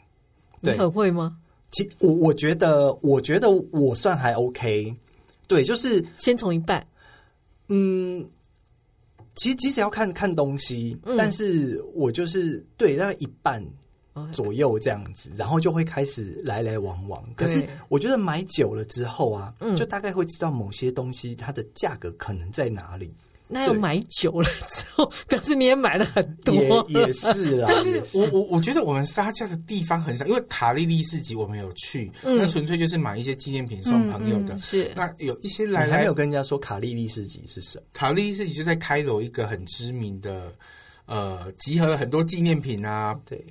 [0.60, 1.38] 你很会吗？
[1.72, 4.94] 其我我觉得，我觉得我算还 OK。
[5.48, 6.86] 对，就是先从一半，
[7.70, 8.30] 嗯。
[9.38, 13.66] 其实即使要看看东西，嗯、但是我就是对大概一半
[14.34, 17.24] 左右这样子，然后就会开始来来往往。
[17.36, 23.16] 可是我觉得买久了之后啊，就大概会知道某些东西它的价格可能在哪里。
[23.48, 26.54] 那要买久了之后，表示你也买了很多，
[26.90, 27.68] 也也是啦。
[27.70, 34.58] 但是我我我觉得我们杀价的地方很少，因为卡利利市集我们有去，那纯粹就是买一些纪念品送朋友的。
[34.58, 37.84] 是那有一些来来，还没有跟人家说卡利利市集是什么？
[37.94, 40.52] 卡利利市集就在开罗一个很知名的，
[41.06, 43.44] 呃，集合了很多纪念品啊，对。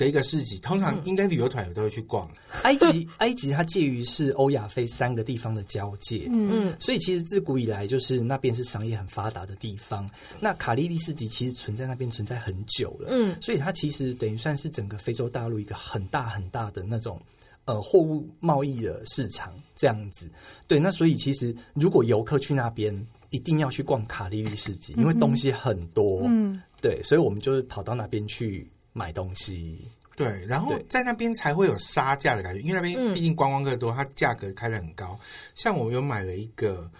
[0.00, 2.26] 的一个市集，通常应该旅游团也都会去逛。
[2.26, 2.34] 嗯、
[2.64, 10.08] 埃及，埃及它介于是欧亚非三个地方的交界，嗯，所以其实自古以来就是那边是商业很发达的地方。
[10.40, 17.20] 那卡利利市集其实存在那边存在很久了，嗯，所以它其实等于算是整个非洲大陆一个很大很大的那种
[17.66, 20.26] 呃货物贸易的市场这样子。
[20.66, 28.66] 对，那所以其实如果游客去那边，一定要去逛卡利利市集，因为东西很多，嗯，对，所以我们就是跑到那边去。
[29.00, 35.18] 买东西，对，然后在那边才会有杀价的感觉，因为那边毕竟观光客多，它价格开的很高。
[35.54, 36.90] 像我有买了一个，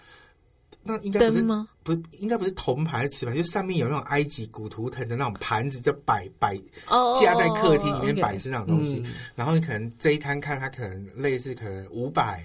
[0.81, 1.67] 那应该不是吗？
[1.83, 6.57] 不是，应该不是铜牌瓷盘，就上面有那种埃及古图腾的那种盘子，就摆摆
[7.21, 9.03] 架在客厅里面摆设那种东西。
[9.35, 12.43] 然后你可能这一摊看它可能类似，可能五百。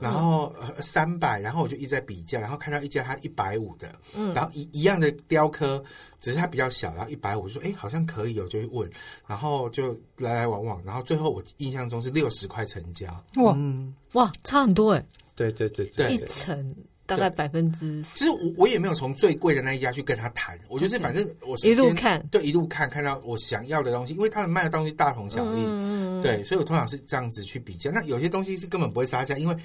[0.00, 5.82] 然后三百，然后我就一直在比价，然后看到一家它一百五的，嗯，然后一一样的雕刻，
[6.20, 8.88] 只是它比较小，然后一百五，说哎好像可以，哦就去问，
[9.26, 16.74] 然后就来来往往，然后最后我印象中是六十块成交，哇、嗯、哇差很多哎，对对对对，一层
[17.08, 29.56] 大概百分之，其实我我也没有从最贵的那一家去跟他谈，我就是反正我一路看，对一路看看到我想要的东西，因为他们卖的东西大同小异，嗯，对，所以我通常是这样子去比较，那有些东西是根本不会杀价，因为。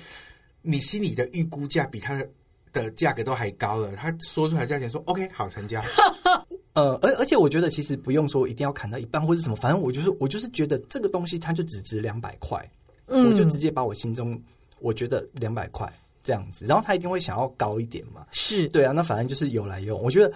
[0.65, 2.25] 你心里的预估价比它
[2.71, 5.81] 的价格都还高了，他说出来价钱说 OK 好成交，
[6.71, 12.65] 呃，而而且我觉得其实不用说一定要砍到一半或者什么，反正我就是我就是觉得这个东西它就只值两百块，
[13.07, 14.41] 嗯，我就直接把我心中
[14.79, 15.91] 我觉得两百块
[16.23, 20.31] 这样子，然后他一定会想要高一点嘛，是对啊，那反正就是有来用，我觉得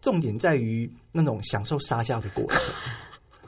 [0.00, 2.58] 重点在于那种享受杀价的过程。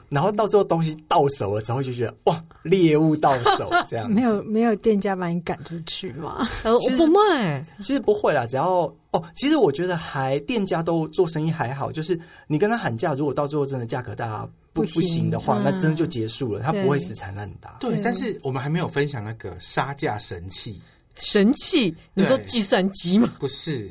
[0.09, 4.11] 然后到时候东西到手了之后，就觉得哇，猎物到手 这样。
[4.11, 6.45] 没有没有店家把你赶出去吗？
[6.65, 7.65] 呃，我不卖。
[7.77, 17.77] 其实不会啦，只要哦，其实我觉得还店家都做生意还好，就是你跟他喊价，如果到最后真的价格大家不不行，的话，嗯，那真的就结束了，他不会死缠烂打。
[17.79, 20.81] 对，对，但是我们还没有分享那个杀价神器。
[21.15, 21.95] 神器？
[22.13, 23.31] 你说计算机吗？
[23.39, 23.89] 不是，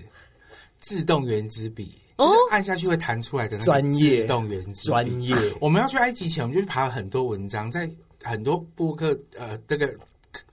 [0.79, 1.97] 自动原子笔。
[2.19, 5.35] 就是按下去会弹出来的那个自动原子专业。
[5.59, 7.91] 我们要去埃及前，我们就去爬了很多文章，在
[8.23, 9.91] 很多博客呃那个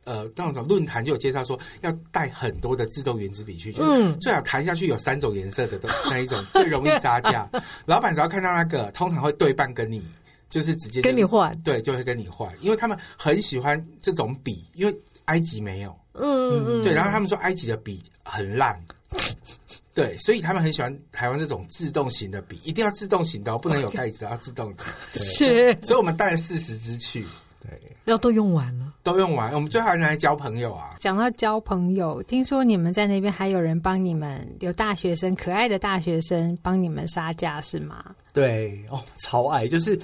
[0.05, 7.49] 呃那种论坛就有介绍说，要带很多的自动原子笔去，嗯，最好弹下去有三种颜色的都那一种最容易杀价。
[7.85, 10.01] 老板只要看到那个，通常会对半跟你，
[10.49, 18.77] 就是直接、就是、跟你换，对，就会跟你换，因为他们很喜欢这种笔，因为埃及没有，嗯嗯嗯，对，然后他们说埃及的笔很烂。
[19.95, 24.83] 对，所以他们很喜欢台湾这种自动型的笔，一定要自动型的，哦，不能有盖子，要自动的。
[25.15, 27.25] 是，所以我们带了四十支去，
[27.59, 27.71] 对，
[28.03, 29.51] 然后都用完了，都用完。
[29.53, 30.97] 我们最后还拿来交朋友啊。
[30.99, 38.13] 讲到交朋友，听说你们在那边还有人帮你们，有大学生，可爱的大学生帮你们杀价是吗？
[38.33, 39.99] 对，哦，超爱，就是，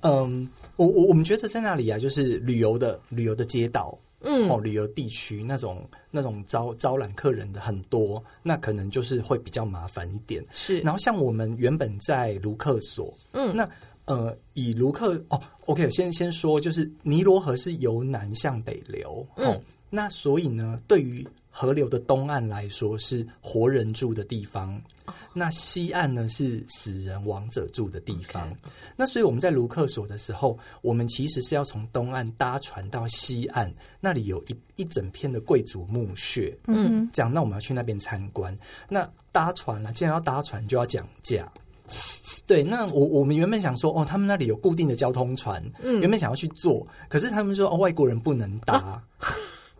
[0.00, 3.96] 嗯，我我我们觉得在那里啊，就是旅游的旅游的街道。
[4.28, 10.44] 嗯，哦，旅游地区那种那种招招揽客人的很多，那可能就是会比较麻烦一点。
[10.50, 13.68] 是，然后像我们原本在卢克索，嗯，那
[14.06, 21.26] 呃，以卢克哦，OK，先先说，就是尼罗河是由南向北流，嗯，哦，那所以呢，对于
[21.58, 24.78] 河流的东岸来说是活人住的地方，
[25.32, 28.54] 那西岸呢是死人亡者住的地方。
[28.94, 36.54] 那所以我们在卢克索的时候，我们其实是要从东岸搭船到西岸，那里有一一整片的贵族墓穴。
[36.66, 38.54] 嗯，这样，那我们要去那边参观。
[38.86, 41.50] 那搭船了，既然要搭船，就要讲价。
[42.46, 48.74] 对，那我我们原本想说，哦，他们那里有固定的交通船，嗯，原本想要去坐，可是他们说，哦，外国人不能搭。
[48.74, 49.02] 啊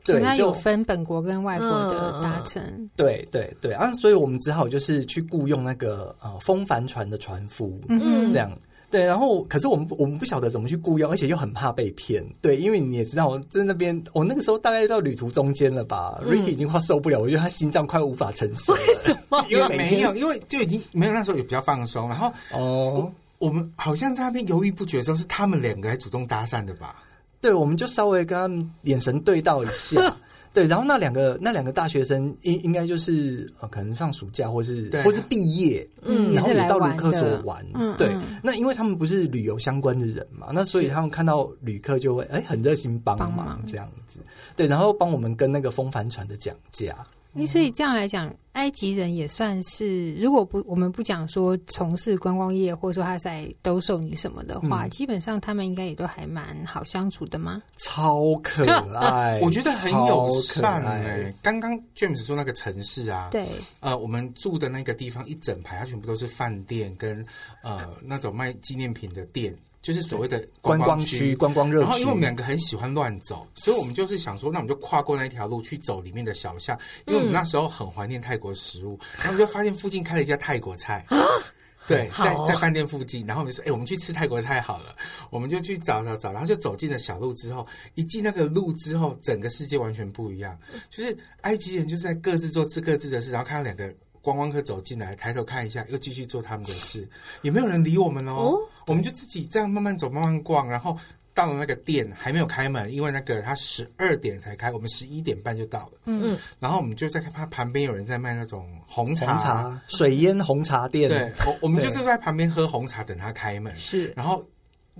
[0.06, 2.62] 对，它有分本国跟外国的搭乘。
[2.96, 8.50] 对对对啊，所以我们只好就是去雇佣那个呃风帆船的船夫，嗯，这样
[8.90, 9.04] 对。
[9.04, 12.24] 然后，可是我们我们不晓得怎么去雇佣，而且又很怕被骗。
[12.40, 18.72] 对，因为你也知道，我在那边，我那个时候大概到旅途中间了吧，嗯，Ricky 已经快受不了，我觉得他心脏快无法承受。
[18.74, 19.44] 为什么？
[19.50, 22.08] 因为没有，因为就已经没有那时候也比较放松。
[22.08, 27.02] 然后哦，我们好像在那边犹豫不决的时候，是他们两个来主动搭讪的吧？
[27.46, 30.16] 对，我们就稍微跟他们眼神对到一下，
[30.52, 43.62] 对，然后那两个那两个大学生应应该就是呃，可能放暑假或是或是毕业，嗯，然后也到旅客所玩，嗯，对，那因为他们不是旅游相关的人嘛，那所以他们看到旅客就会哎很热心帮忙。
[43.66, 44.18] 这样子，
[44.56, 46.96] 对，然后帮我们跟那个风帆船的讲价。
[47.44, 57.60] 所以这样来讲，埃及人也算是，如果不我们不讲说从事观光业，或者说他在兜售你什么的话，嗯、基本上他们应该也都还蛮好相处的吗？
[57.76, 58.64] 超可
[58.96, 61.34] 爱， 我觉得很友善哎、欸。
[61.42, 63.48] 刚刚 James 说那个城市啊，对，
[63.80, 67.26] 呃，我们住的那个地方一整排，它全部都是饭店跟
[67.62, 69.52] 呃那种卖纪念品的店。
[69.86, 71.84] 就是所谓的观光区、观光热区。
[71.84, 76.76] 然后，因为我们两个很喜欢乱走，所以我们就是想说，那我们就跨过那一条路去走里面的小巷。
[77.06, 81.06] 因为我们那时候很怀念泰国食物，然后就发现附近开了一家泰国菜。
[81.86, 83.24] 对，在在饭店附近。
[83.24, 84.96] 然后我们就说：“哎，我们去吃泰国菜好了。”
[85.30, 87.64] 我们就去找找找，然后就走进了小路之后，
[87.94, 90.58] 一进那个路之后，整个世界完全不一样。
[90.90, 93.94] 就是埃及人就是在各自做各自的事，然后看到两个。
[94.26, 97.08] 观光客走进来，抬头看一下，又继续做他们的事，
[97.42, 98.32] 也没有人理我们哦。
[98.32, 100.98] 哦我们就自己这样慢慢走，慢慢逛，然后
[101.32, 105.92] 到了那个店还没有开门，因为那个他十二点才开，我们十一点半就到了。
[106.06, 111.08] 嗯嗯，然后我们就在看他旁边有人在卖那种红茶、红茶水烟红茶店。
[111.08, 113.76] 对，我我们就是在旁边喝红茶，等他开门。
[113.76, 114.44] 是，然后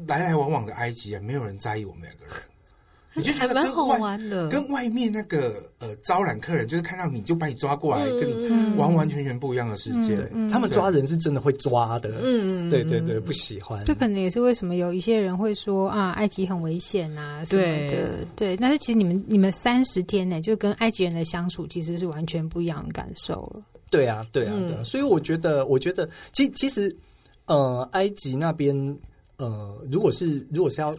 [0.06, 2.34] 来来往往的埃及啊，没有人在意我们两个人。
[3.16, 4.18] 你就觉得跟外
[4.50, 10.14] 跟外面那个呃招揽客人，就是看到你就把你抓过来，跟你完完全全不一样的世界。
[10.50, 13.82] 他们抓人是真的会抓的，嗯，对对对，不喜欢。
[13.86, 18.26] 这可能也是为什么有一些人会说啊，埃及很危险啊什么的。
[18.36, 23.62] 对，但是其实你们你们三十天呢，就跟埃及人的相处其实是完全不一样的感受了。
[23.90, 24.84] 对啊，对啊，对啊。
[24.84, 26.94] 所以我觉得，我觉得，其其实
[27.46, 28.76] 呃，埃及那边
[29.38, 30.94] 呃，如果是如果是要。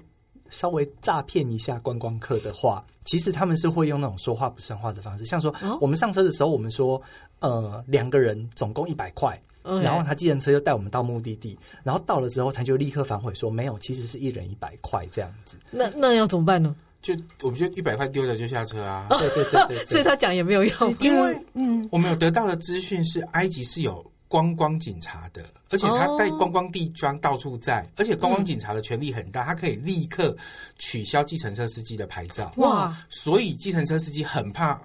[0.50, 7.02] 稍微诈骗一下观光客的话，其实他们是会用那种说话不算话的方式，像说我们上车的时候，我们说
[7.40, 15.58] 呃两个人总共一百块，，然后他计程车就带我们到目的地，然后到了之后他就立刻反悔说没有，其实是一人一百块这样子。
[15.72, 16.76] 那那要怎么办呢？
[17.00, 19.06] 就我们就一百块丢着就下车啊！
[19.10, 30.36] 对对对对，所以他讲也没有用，因为嗯，我们有得到的资讯是埃及是有观光警察的，而且他在观光地装到处在，而且观光警察的权力很大，他可以立刻
[30.78, 32.52] 取消计程车司机的牌照。
[32.58, 32.98] 哇！
[33.10, 34.80] 所以计程车司机很怕。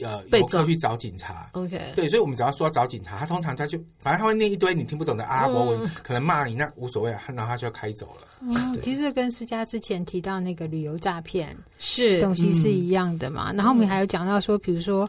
[0.00, 8.28] 呃，游客去找警察，OK，对，所以我们只要说要找警察，他通常他就反正他会念一堆你听不懂的阿拉伯文，可能骂你，那无所谓啊，然后他就要开走了。
[8.42, 13.54] 嗯，其实跟思佳之前提到那个旅游诈骗是东西是一样的嘛。
[13.54, 15.08] 然后我们还有讲到说，比如说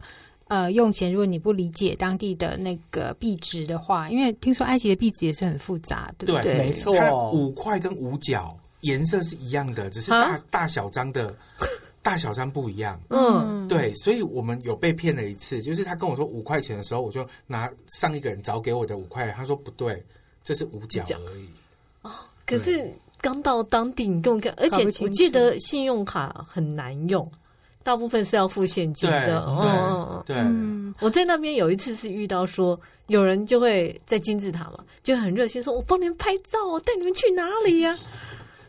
[0.51, 6.57] 呃，用钱如果你不理解当地的那个币值的话，因为听说埃及的币值也是很复杂，对不对？
[6.57, 11.33] 没错，五块跟五角颜色是一样的，只是大大小张的。
[12.03, 20.03] 大小张不一样，嗯，对，所以我们有被骗了一次，就是他跟我说五块钱的时候，我就拿上一个人找给我的五块，他说不对，
[20.43, 21.47] 这是五角而已。
[22.01, 22.09] 哦，
[22.43, 22.91] 可是
[23.21, 27.31] 刚到当地，你跟我讲，而且我记得信用卡很难用，
[27.83, 29.39] 大部分是要付现金的。
[29.41, 37.97] 哦，对，嗯，我在那边有一次是遇到说有人就会在金字塔嘛，就很热心说，我帮你们拍照，我带你们去哪里呀？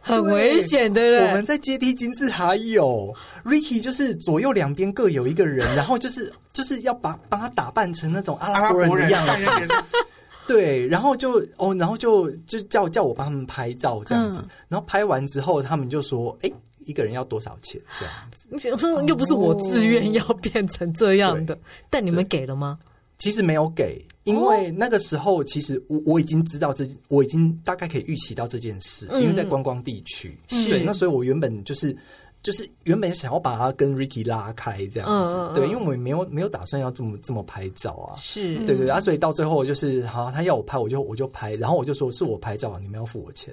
[0.04, 3.14] 很危险的人，我们在阶梯金字塔有。
[3.44, 9.74] Ricky，就是左右两边各有一个人，然后就是就是要把把他打扮成那种阿拉伯人的样子，
[10.46, 16.52] 对，然后就哦，然后就就叫叫我帮他们拍照这样子，嗯、然后拍完之后，他们就说：“哎，
[16.86, 21.58] 一个人要多少钱？”这样子，你想说又不是我自愿要变成这样的，
[21.90, 22.78] 但你们给了吗？
[23.18, 24.04] 其实没有给。
[24.24, 31.96] 因为那个时候，其实我我已经知道这，我已经大概可以预期到这件事，因为在观光地区，嗯、对，那所以我原本就是
[32.40, 38.64] 就是原本想要把它跟 Ricky 拉开这样子，嗯、对，因为我们没有没有打算要这么这么拍照啊，是。
[38.64, 43.52] 对对啊，所以到最后就是好，他要我拍，我就我就拍，然后我就说是我拍照，你们要付我钱，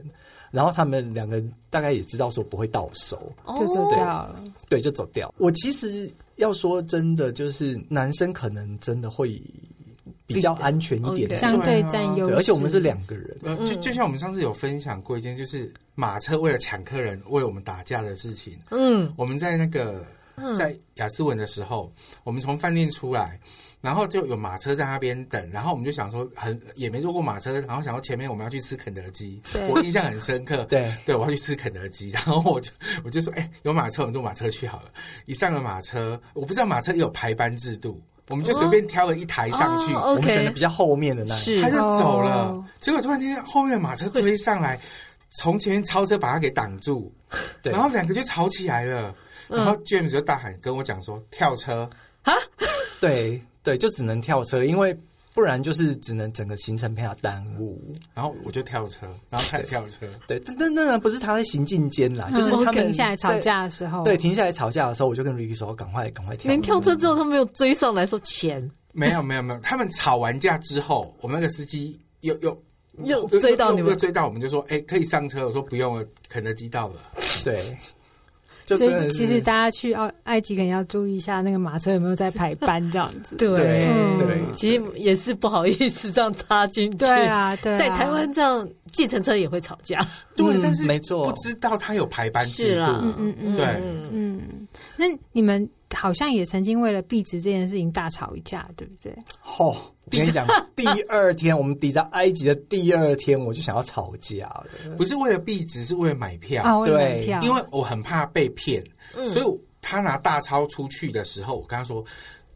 [0.51, 5.33] 然后他们两个大概也知道说不会到手，就走掉了，对，就走掉。
[5.37, 9.41] 我其实要说真的，就是男生可能真的会。
[10.25, 11.27] 比较安全一点。
[11.27, 13.35] 的，相对占优势，而且我们是两个人。
[13.41, 18.53] 呃，就就像我们上次有分享过一件，就是马车为了抢客人为我们打架的事情。
[18.69, 20.05] 嗯，我们在那个
[20.55, 21.91] 在亚斯文的时候，
[22.23, 23.39] 我们从饭店出来，
[23.81, 30.65] 然后就有马车在那边等，然后我们就想说很也没坐过马车，然后想到前面我们要去吃肯德基，我印象很深刻。
[30.69, 32.71] 对对，我要去吃肯德基， 然后我就
[33.03, 34.91] 我就说，哎，有马车，我们坐马车去好了。
[35.25, 38.01] 一上了马车，我不知道马车也有排班制度。
[38.27, 42.63] 我们就随便挑了一台上去，我们选的比较后面的那一台，他就走了。
[42.79, 44.79] 结果突然间后面的马车追上来，
[45.29, 47.11] 从前面超车把他给挡住，
[47.63, 49.15] 然后两个就吵起来了。
[49.47, 51.89] 然后 James 就大喊跟我讲说：“跳车
[52.21, 52.31] 啊！”
[53.01, 54.97] 对对，就只能跳车，因为。
[55.31, 57.79] 不然就是只能整个行程被他耽误，
[58.13, 60.05] 然后我就跳车，然后开始跳车。
[60.27, 64.03] 对，但但当然不是他在行进间啦，就是他们停下来吵架的时候。
[64.03, 68.69] 对，停下来吵架的时候，我就跟 Ricky 说：“赶快，赶快跳。”连跳车之后，他没有追上来说钱。
[68.91, 69.59] 没有，没有，没有。
[69.61, 72.57] 他们吵完架之后，我们那个司机又又
[73.05, 76.95] 又追到你们，又追到我们，就说：“哎，可以上车。”我说：“不用了，肯德基到了。”
[77.45, 77.55] 对。
[78.77, 83.35] 所以其实大家去奥埃及可能要注意一下那个马车有没有在排班这样子。
[83.39, 83.57] 对
[84.17, 86.97] 对，其实也是不好意思这样插进去。
[86.97, 90.05] 对啊，对，在台湾这样计程车也会吵架。
[90.35, 92.81] 对，但是没错，不知道他有排班制度。
[92.81, 93.65] 嗯嗯嗯，对，
[94.11, 94.41] 嗯。
[94.95, 99.11] 那你们好像也曾经为了币值这件事情大吵一架，对不对？
[99.57, 99.75] 哦。
[100.11, 104.65] 我跟你讲， 第二天我们抵达埃及的第二天，我就想要吵架了。
[104.97, 106.63] 不是为了币值，是为了买票。
[106.63, 108.83] 哦、对，因为我很怕被骗，
[109.15, 112.03] 嗯、所以他拿大钞出去的时候，我跟他说，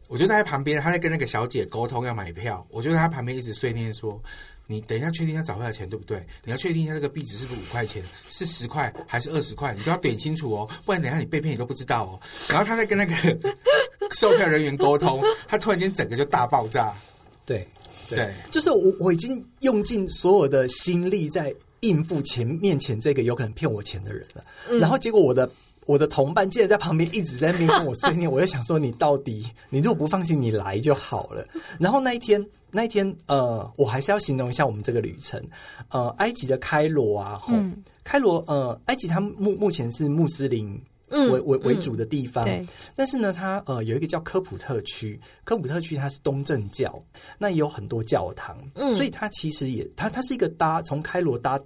[0.08, 4.20] 我就在旁边，他在跟那个小姐沟通要买票，我就在他旁边一直碎念说
[4.66, 6.24] ：“你等一下，确定一下找回来钱，对不对？
[6.44, 9.74] 你要确定一下这个币值是不是五块钱，是十块还是二十块？
[9.74, 13.14] 你都要点清楚哦，不然等一下你被骗你都不知道哦。”然后他在跟那个
[14.12, 16.92] 售票人员沟通，他突然间整个就大爆炸。
[17.46, 17.68] 对，
[18.08, 25.50] 对，就是我我已经用尽所有的心力在应付前面前这个有可能骗我钱的人了，嗯、然后结果我的
[25.84, 31.46] 我的同伴竟然在旁边一直在那边跟我碎念，我就想说你到底 你如果不放心你来就好了。
[31.78, 32.42] 然后那一天
[32.74, 35.42] 那一天呃，我还是要形容一下我们这个旅程，
[35.88, 40.78] 呃，埃及的开罗啊，嗯，开罗呃，埃及它目目前是穆斯林。
[41.10, 42.66] 为为为主的地方，对。
[42.96, 47.00] 但是呢，它呃有一个叫科普特区，科普特区它是东正教，
[47.38, 51.60] 那也有很多教堂，嗯，所以它其实也它它是一个搭从开罗搭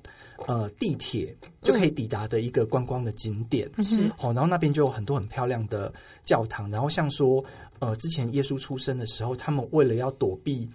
[0.46, 4.34] 呃地铁就可以抵达的一个观光的景点，是哦。
[4.34, 5.90] 然后那边就有很多很漂亮的
[6.24, 7.42] 教堂，然后像说
[7.78, 10.68] 呃之前耶稣出生的时候，他们为了要躲避。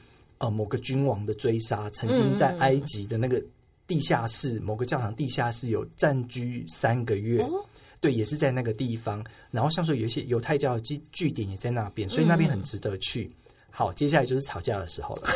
[0.43, 3.41] 呃某个君王的追杀，曾经在埃及的那个
[3.87, 7.41] 地下室某个教堂地下室有暂居三个月。
[7.41, 7.63] 哦
[8.01, 9.23] 对，也是在那个地方。
[9.49, 13.23] 然后像说有一些犹太教的据据点也在那边，所以那边很值得去。
[13.23, 15.29] 嗯、好，接下来就是吵架的时候了。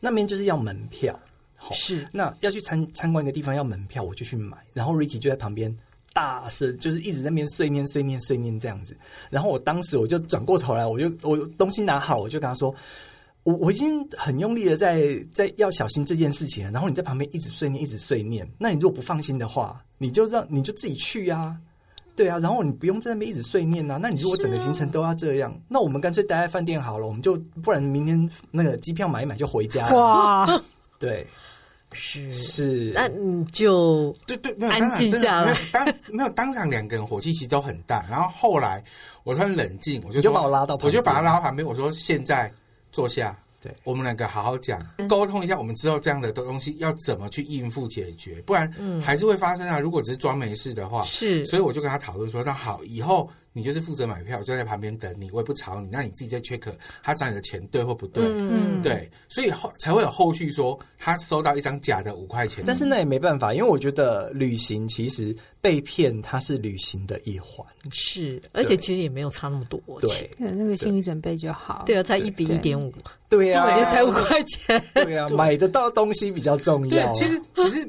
[0.00, 1.20] 那边就是要门票，
[1.58, 4.56] 好，是那要去参参观一个地方要门票，我就去买。
[4.72, 5.70] 然后 Ricky 就在旁边
[6.14, 8.96] 大声，就是一直在那边碎念碎念碎念这样子。
[9.28, 12.74] 然后我当时我就转过头来，我就我东西拿好，我就跟他说。
[13.44, 18.48] 我我已经很用力的在在要小心这件事情，然后你在旁边一直碎念，一直碎念。
[18.58, 21.54] 那你如果不放心的话，你就让你就自己去啊，
[22.16, 23.98] 对啊，然后你不用在那边一直碎念啊。
[24.00, 29.86] 那你如果整个行程都要这样，啊、那我们干脆待在饭店好了，我们就不然明天那个机票买一买就回家。
[29.94, 30.62] 哇，
[30.98, 31.26] 对，
[31.92, 38.82] 是是，那你就对对，没有安静下来，当没有当场两个人火气其实都很大，然后后来
[39.22, 42.50] 我突然冷静，我就就把我拉到，我就把他拉到旁边，我说现在。
[42.94, 48.72] 坐下，对，我们两个好好讲，沟通一下，我们之后这样的东西要怎么去应付解决，不然
[49.02, 49.78] 还是会发生啊。
[49.78, 53.28] 如果只是装没事的话，是，所以我就跟他讨论说，那好，以后。
[53.56, 55.88] 你就是负责买票，就在旁边等你，我也不吵你。
[55.90, 56.60] 那你自己再 check
[57.04, 58.24] 他找你的钱对或不对？
[58.26, 62.64] 嗯，对，所以后才会有后续说他收到一张假的五块钱。
[62.66, 67.64] 但是那也没办法，因为我觉得旅行其实被骗，它是旅行的一环。
[67.92, 69.80] 是，而且其实也没有差那么多。
[70.00, 71.84] 对，那个心理准备就好。
[71.86, 72.92] 对啊，才一比一点五。
[73.28, 74.82] 对啊，也才五块钱。
[74.94, 77.12] 对啊，买得到东西比较重要。
[77.12, 77.88] 其实只是。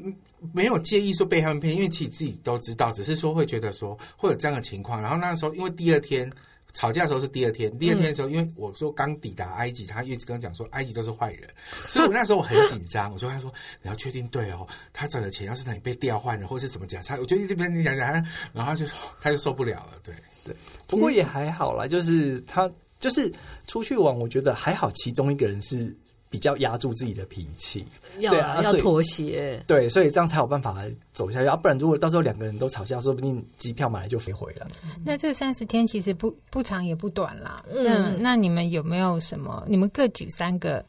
[0.52, 5.00] 没有介意说被他们骗，因为其实自己都知道，只是说会觉得说会有这样的情况。
[5.00, 6.30] 然后那时候，因为第二天
[6.72, 11.48] 吵架的时候是第二天，第二天的时候，因为我说刚抵达埃及，他一直跟 我讲说埃及都是坏人，
[11.88, 13.10] 所以我那时候我很紧张。
[13.12, 18.12] 我就跟他说：“你要确定对哦，他找的钱要是哪里被调换了，或是怎么讲，他，我就一直跟你讲讲。”
[18.52, 19.92] 然后他就说他就受不了了。
[20.02, 20.14] 对
[20.44, 20.54] 对，
[20.86, 22.70] 不过也还好啦，就是他
[23.00, 23.32] 就是
[23.66, 25.96] 出去玩，我觉得还好，其中一个人是。
[26.28, 27.86] 比较压住自己的脾气，
[28.18, 31.46] 要对啊，要妥协，对，所以这样才有办法走下去。
[31.46, 34.66] 要、啊、不然，如果到时候两个人都吵架，说不定机票买来就飞回了。
[35.04, 37.64] 那这三十天其实不不长也不短啦。
[37.72, 39.64] 嗯，那你们有没有什么？
[39.68, 40.84] 你们各举三个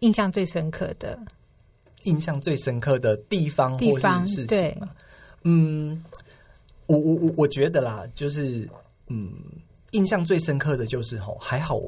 [0.00, 1.18] 印象最深刻的、
[2.04, 4.46] 印象最深刻的地方或是事情？
[4.46, 4.78] 对，
[5.44, 6.04] 嗯，
[6.86, 8.68] 我我我我觉得啦，就是
[9.08, 9.32] 嗯，
[9.92, 11.80] 印象最深刻的就是吼，还好。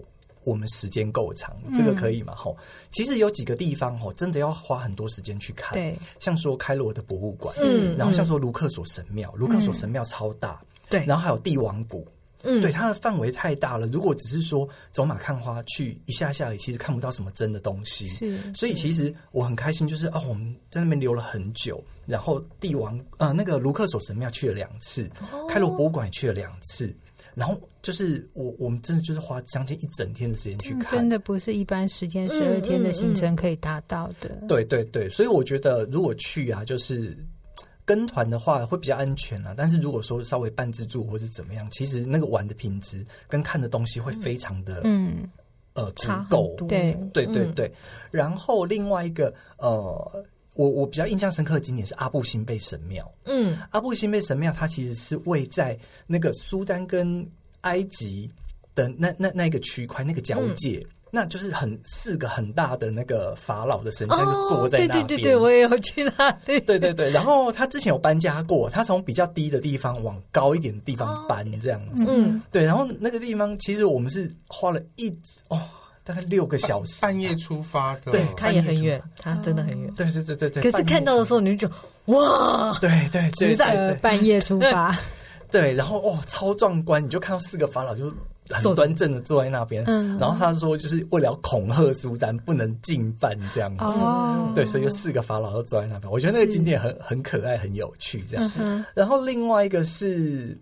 [0.44, 2.34] 我们时间够长，这个可以吗？
[2.34, 5.72] 吼、嗯，其实有几个地方吼，真的要花很多时间去看。
[5.72, 12.06] 对，像说开罗的博物馆，嗯，然后像说卢克索神庙，卢克索神庙超大，对、嗯，然后还有帝王谷，
[12.42, 13.86] 嗯，对，它的范围太大了。
[13.86, 18.06] 如果只是说走马看花去一下下，也其实看不到什么真的东西。
[18.08, 26.94] 是，所以其实我很开心，就是哦，我们在那边留了很久，然后帝王呃那个卢克索神庙去了两次，哦、开罗博物馆也去了两次。
[27.34, 34.28] 然后就是我，我们真的就是花将近一整天的时间去看，真的不是一般十天、十二天的行程可以达到的。
[34.28, 34.46] 嗯嗯嗯。
[34.46, 37.16] 对对对，所以我觉得如果去啊，就是
[37.84, 39.54] 跟团的话会比较安全啊。
[39.56, 45.28] 但是如果说稍微半自助或是怎么样，其实那个玩的品质跟看的东西会非常的嗯
[45.74, 46.54] 呃足够。
[46.68, 47.72] 对对对对。
[48.10, 50.24] 然后另外一个呃。
[50.54, 53.10] 我我比较印象深刻的景点是阿布辛贝神庙。
[53.24, 57.26] 嗯，阿布辛贝神庙它其实是位在那个苏丹跟
[57.62, 58.30] 埃及
[58.74, 65.06] 的那那那个区块那个交界，嗯、那就是很四个很大的那个法老的神像就坐在那边。
[65.06, 66.60] 对对对对，我也有去那里。
[66.60, 72.04] 对对对，然后他之前有搬家过，他从比较低的地方往高一点的地方搬这样子。
[72.08, 75.08] 嗯，对，然后那个地方其实我们是花了一
[75.48, 75.60] 哦。
[76.04, 79.90] 大概六个小时，半夜出发的，对，他也很远，他真的很远。
[79.94, 80.70] 对对对对对。
[80.70, 81.66] 可是看到的时候，你就
[82.04, 84.94] 哇，对对，实在半夜出发，
[85.50, 88.12] 对，然后哦，超壮观，你就看到四个法老就
[88.50, 96.12] 很端正的坐在那边，嗯，然后他说就是为了恐吓苏丹不能进犯这样子，哦，对，所以就四个法老都坐在那边。
[96.12, 98.84] 我觉得那个景点很很可爱，很有趣这样。
[98.92, 100.54] 然后另外一个是。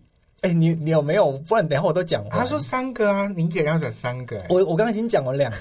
[0.43, 1.33] 哎、欸，你你有没有？
[1.49, 2.31] 不然等下我都讲完。
[2.31, 4.37] 他说三个啊，你给要讲三个。
[4.49, 5.59] 我我刚刚已经讲完两个，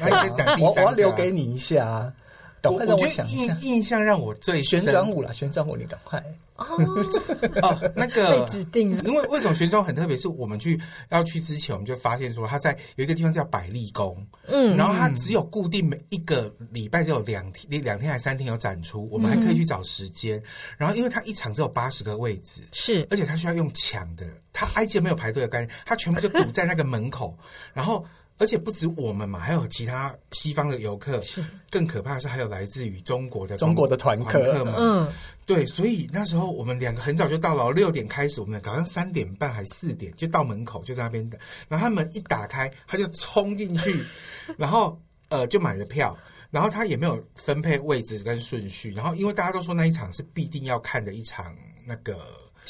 [0.59, 2.11] 我我要留给你一下。
[2.61, 3.57] 赶快让我想一下。
[3.61, 6.23] 印印象让我最旋转舞了，旋转舞，你赶快。
[6.57, 6.65] 哦
[7.63, 9.03] 哦，那个 被指定了。
[9.05, 10.15] 因为为什么旋转很特别？
[10.15, 20.37] 是我们去要去之前，我们就发现说，他在有一个地方叫百丽宫，嗯，然后它只有固定每一个礼拜只有两天，两天还三天有展出，我们还可以去找时间。
[20.37, 20.43] 嗯、
[20.77, 27.35] 然后，因为它一场只有八十个位置，是，而且它需要用抢的，它埃及没有排队的概念，它全部就堵在那个门口，
[27.73, 28.05] 然后。
[28.41, 31.21] 而且不止我们嘛，还有其他西方的游客。
[31.21, 34.73] 是，更可怕的是还有来自于中国的中国的团客嘛。
[34.79, 35.07] 嗯，
[35.45, 41.39] 对，所以那时候我们两个很早就到了，六点开始，我们好像三点半还四点就到门口，就在那边等。
[41.69, 43.95] 然后他们一打开，他就冲进去，
[44.57, 46.17] 然后呃就买了票。
[46.49, 52.17] 然后他也没有分配位置跟顺序，然后因为大家都说那一场是必定要看的一场那个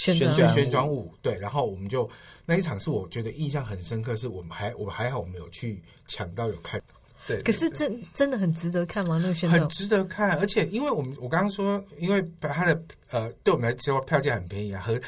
[0.02, 2.10] 旋旋转旋转舞，对，然后我们就
[2.44, 6.82] 那一场是我觉得印象很深刻，是我们还我们还好我们有去抢到有看。
[7.28, 9.20] 对，可是真真的很值得看吗？
[9.22, 12.82] 那个选手很值得看，而且因为我们我刚刚说，因为它的
[13.12, 15.00] 呃，对我们来说票价很便宜啊，和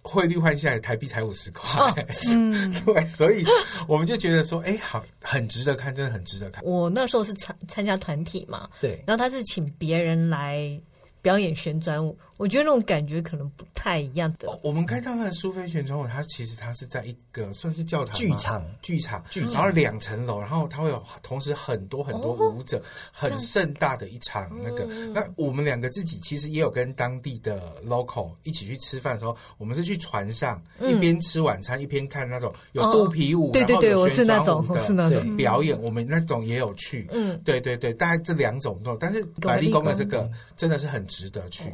[0.00, 1.94] 汇率换下来台币才五十块，哦、
[2.34, 3.44] 嗯， 对，所以
[3.86, 6.64] 我们就觉得说，哎，好，很值得看，真的很值得看。
[6.64, 10.80] 我那时候是参参加团体嘛，对，然后他是请别人来。
[11.22, 14.46] 表演旋转舞，我觉得那种感觉可能不太一样的。
[14.62, 24.84] 我们看到那个苏菲旋转舞，它其实它是在一个算是教堂剧场，剧场，剧场，然后两层楼，然后它会有同时很多很多舞者，很盛大的一场那个。
[25.14, 35.36] 那我们两个自己其实也有跟当地的 local 一起去吃饭的时候，我们是去船上一边吃晚餐一边看那种有肚皮舞，对对对，我是那种是那种。
[35.36, 37.08] 表演，我们那种也有去。
[37.10, 41.06] 嗯，对对对，大概这两种都，但是百丽宫的这个真的是很。
[41.06, 41.72] 值得去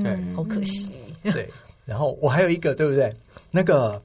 [0.00, 0.92] 哦，对，好可惜。
[1.22, 1.50] 对，
[1.84, 3.14] 然后我还有一个，对不对？
[3.50, 4.00] 那个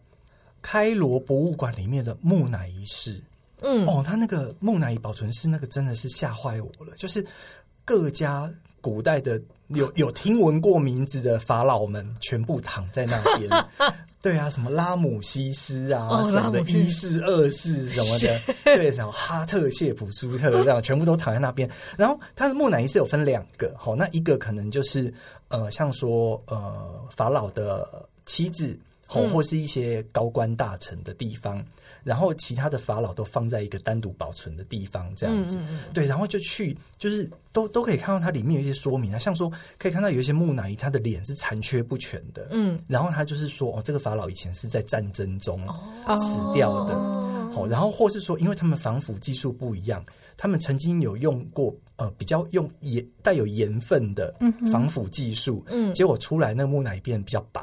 [0.62, 3.22] 开罗博物馆里面的木乃伊室，
[3.62, 6.94] 嗯，哦，他那个木乃伊保存室，那个真的是吓坏我了。
[6.98, 7.26] 就是
[7.86, 13.50] 各家古代的有有听闻过名字的法老们，全部躺在那边。
[14.24, 21.70] 对啊，什么拉姆西斯啊，哦、什么的一世、二世什么的，对，什么哈特谢普苏特这样， 全部都躺在那边。
[21.98, 25.14] 然后他的木乃伊是有分两个，好，那一个可能就是
[25.50, 31.60] 呃，像说呃法老的妻子，或或是一些高官大臣的地方。
[31.60, 31.66] 嗯
[32.04, 35.94] 然后其他的法老都放在一个单独保存的地方，这样子，嗯嗯嗯。
[35.94, 45.60] 对，然后就去，就是都都可以看到它里面有一些说明啊，像说可以看到有一些木乃伊，他的脸是残缺不全的，嗯，然后他就是说，哦，这个法老以前是在战争中
[46.18, 46.94] 死掉的，
[47.54, 50.04] 好、哦，然后或是说，因为他们防腐技术不一样，
[50.36, 54.34] 他们曾经有用过呃比较用盐带有盐分的
[54.72, 57.62] 防腐技术，嗯，结果出来那个木乃伊变比较白，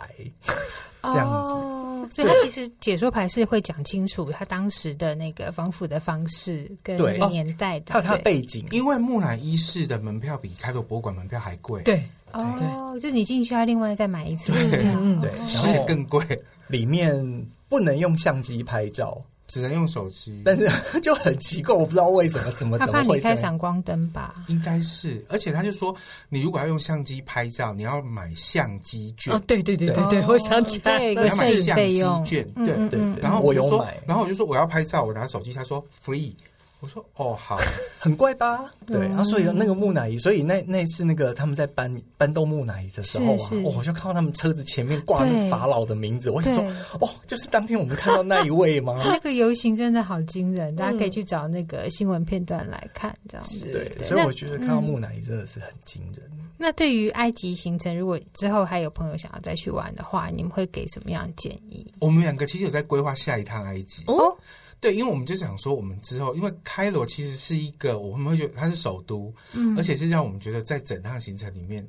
[1.02, 1.52] 这样子。
[1.52, 1.76] 哦
[2.10, 8.66] 所以，他其实解说牌是会讲清楚他当时的那个防腐的方式跟那个年代的，还有他的背景。
[8.70, 11.82] 因为木乃伊室的门票比开罗博物馆门票还贵。
[11.82, 14.78] 对，哦，就你进去要另外再买一次门票，
[15.20, 16.24] 对，然后更贵。
[16.68, 19.20] 里面不能用相机拍照。
[19.50, 20.70] 只能用手机，但是
[21.02, 24.36] 就很奇怪，我不知道为什么，怎么怎么会开闪光灯吧？
[24.46, 25.94] 应该是，而且他就说，
[26.28, 29.34] 你如果要用相机拍照，你要买相机券。
[29.34, 33.20] 哦，对对对对对，我想起来，要买相机券，对对对。
[33.20, 36.32] 然后我就说，然后我就说我要拍照，我拿手机，他说 free。
[36.80, 37.58] 我说哦，好，
[38.00, 38.72] 很怪吧？
[38.86, 46.64] 对，然后所以那个木乃伊，所以那那次那个他们在搬搬动木乃伊的时候啊，我就看到他们车子前面挂那法老的名字，我想说
[47.00, 49.00] 哦，就是当天我们看到那一位吗？
[49.04, 53.70] 那个游行真的好惊人，大家可以去找那个新闻片段来看，这样子。
[53.72, 56.30] 对，所以我觉得看到木乃伊真的是很惊人。
[56.62, 61.86] 那对于埃及行程，如果之后还有朋友想要再去玩的话，你们会给什么样的建议？
[62.00, 64.36] 我们两个其实有在规划下一趟埃及哦。
[64.80, 71.86] 对，因为我们就想说，我们之后，因为开罗其实是一个，我们会觉得它是首都，嗯，而且是让我们觉得在整趟行程里面，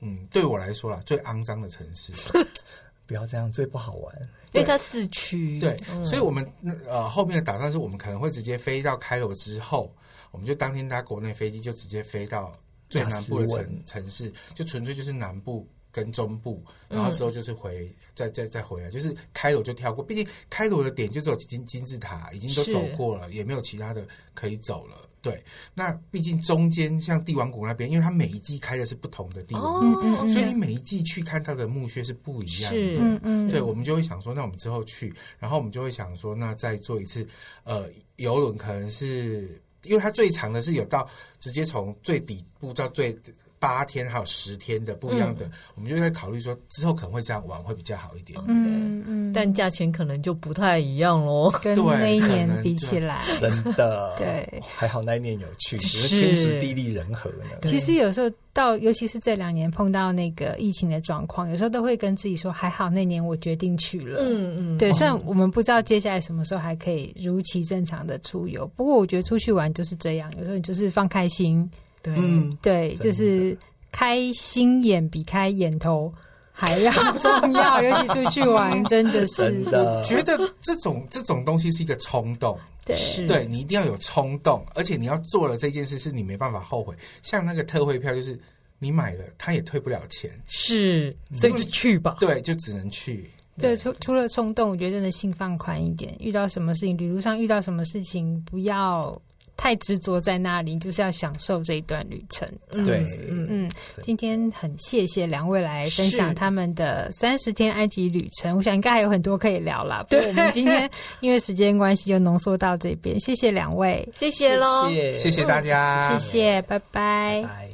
[0.00, 2.12] 嗯，对我来说啦，最肮脏的城市，
[3.06, 4.14] 不要这样，最不好玩，
[4.52, 6.50] 因为它市区，对，嗯、所以我们
[6.88, 9.94] 呃后面的打算是我们可能会直接飞到开罗之后，
[10.30, 12.56] 我们就当天搭国内飞机，就直接飞到
[12.88, 15.68] 最南部的城城市，就纯粹就是南部。
[15.94, 25.08] 跟中部，然后之后就是回，嗯、再再再回来，就是开罗就跳过，毕竟开罗的点就只有金金字塔，已经都走过了，也没有其他的可以走了。
[25.22, 25.40] 对，
[25.72, 33.20] 那毕竟中间像帝王谷那边，因为它每一季开的是不同的地方，哦、所以你每一季去看它的墓穴是不一样的。
[33.22, 37.24] 嗯，对，我们就会想说，那我们之后去，然后我们就会想说，那再做一次，
[37.62, 43.16] 呃，游轮可能是因为它最长的是有到直接从最底部到最。
[43.64, 48.54] 八天还有十天的不一样的，嗯、我们就在考虑说之后可能会这样玩会比较好一点，点。
[48.58, 57.46] 嗯嗯，但价钱可能就不太一样喽，跟那一年比起来，真的 对，还好那一年有趣，只是天时地利人和呢。
[57.62, 64.20] 其实有时候到，尤其是这两年碰到那个疫情的状况，有时候都会跟自己说，还好那年我决定去了。
[64.20, 71.66] 嗯嗯，对，虽然我们不知道接下来什么时候还可以如期正常的出游，不过我觉得出去玩就是这样，有时候你就是放开心。
[72.04, 73.56] 对，嗯，对，就是
[73.90, 76.12] 开心眼比开眼头
[76.52, 79.36] 还要 重要，尤其出去玩，真的是。
[79.36, 86.94] 真的，我觉得这种这种东西是一个冲动，对，对你一定要有冲动，而且你要做了这件事，是你没办法后悔。
[87.22, 88.38] 像那个特惠票，就是
[88.78, 93.28] 你买了，他也退不了钱，是，这就去吧，对，就只能去。
[93.58, 99.16] 对，除除了冲动，我觉得真的心放宽一点，遇到什么事情，旅途上遇到什么事情，不要。
[99.56, 102.48] 太执着在那里，就是要享受这一段旅程。
[102.84, 103.70] 对，嗯，
[104.02, 110.04] 今天很谢谢两位来分享他们的三十天埃及旅程，我想应该还有很多可以聊了。
[110.10, 110.90] 对我们今天
[111.20, 116.84] 因为时间关系就浓缩到这边，谢谢两位，谢谢喽，谢谢，谢谢大家，谢谢，拜拜。
[116.90, 117.73] 拜拜。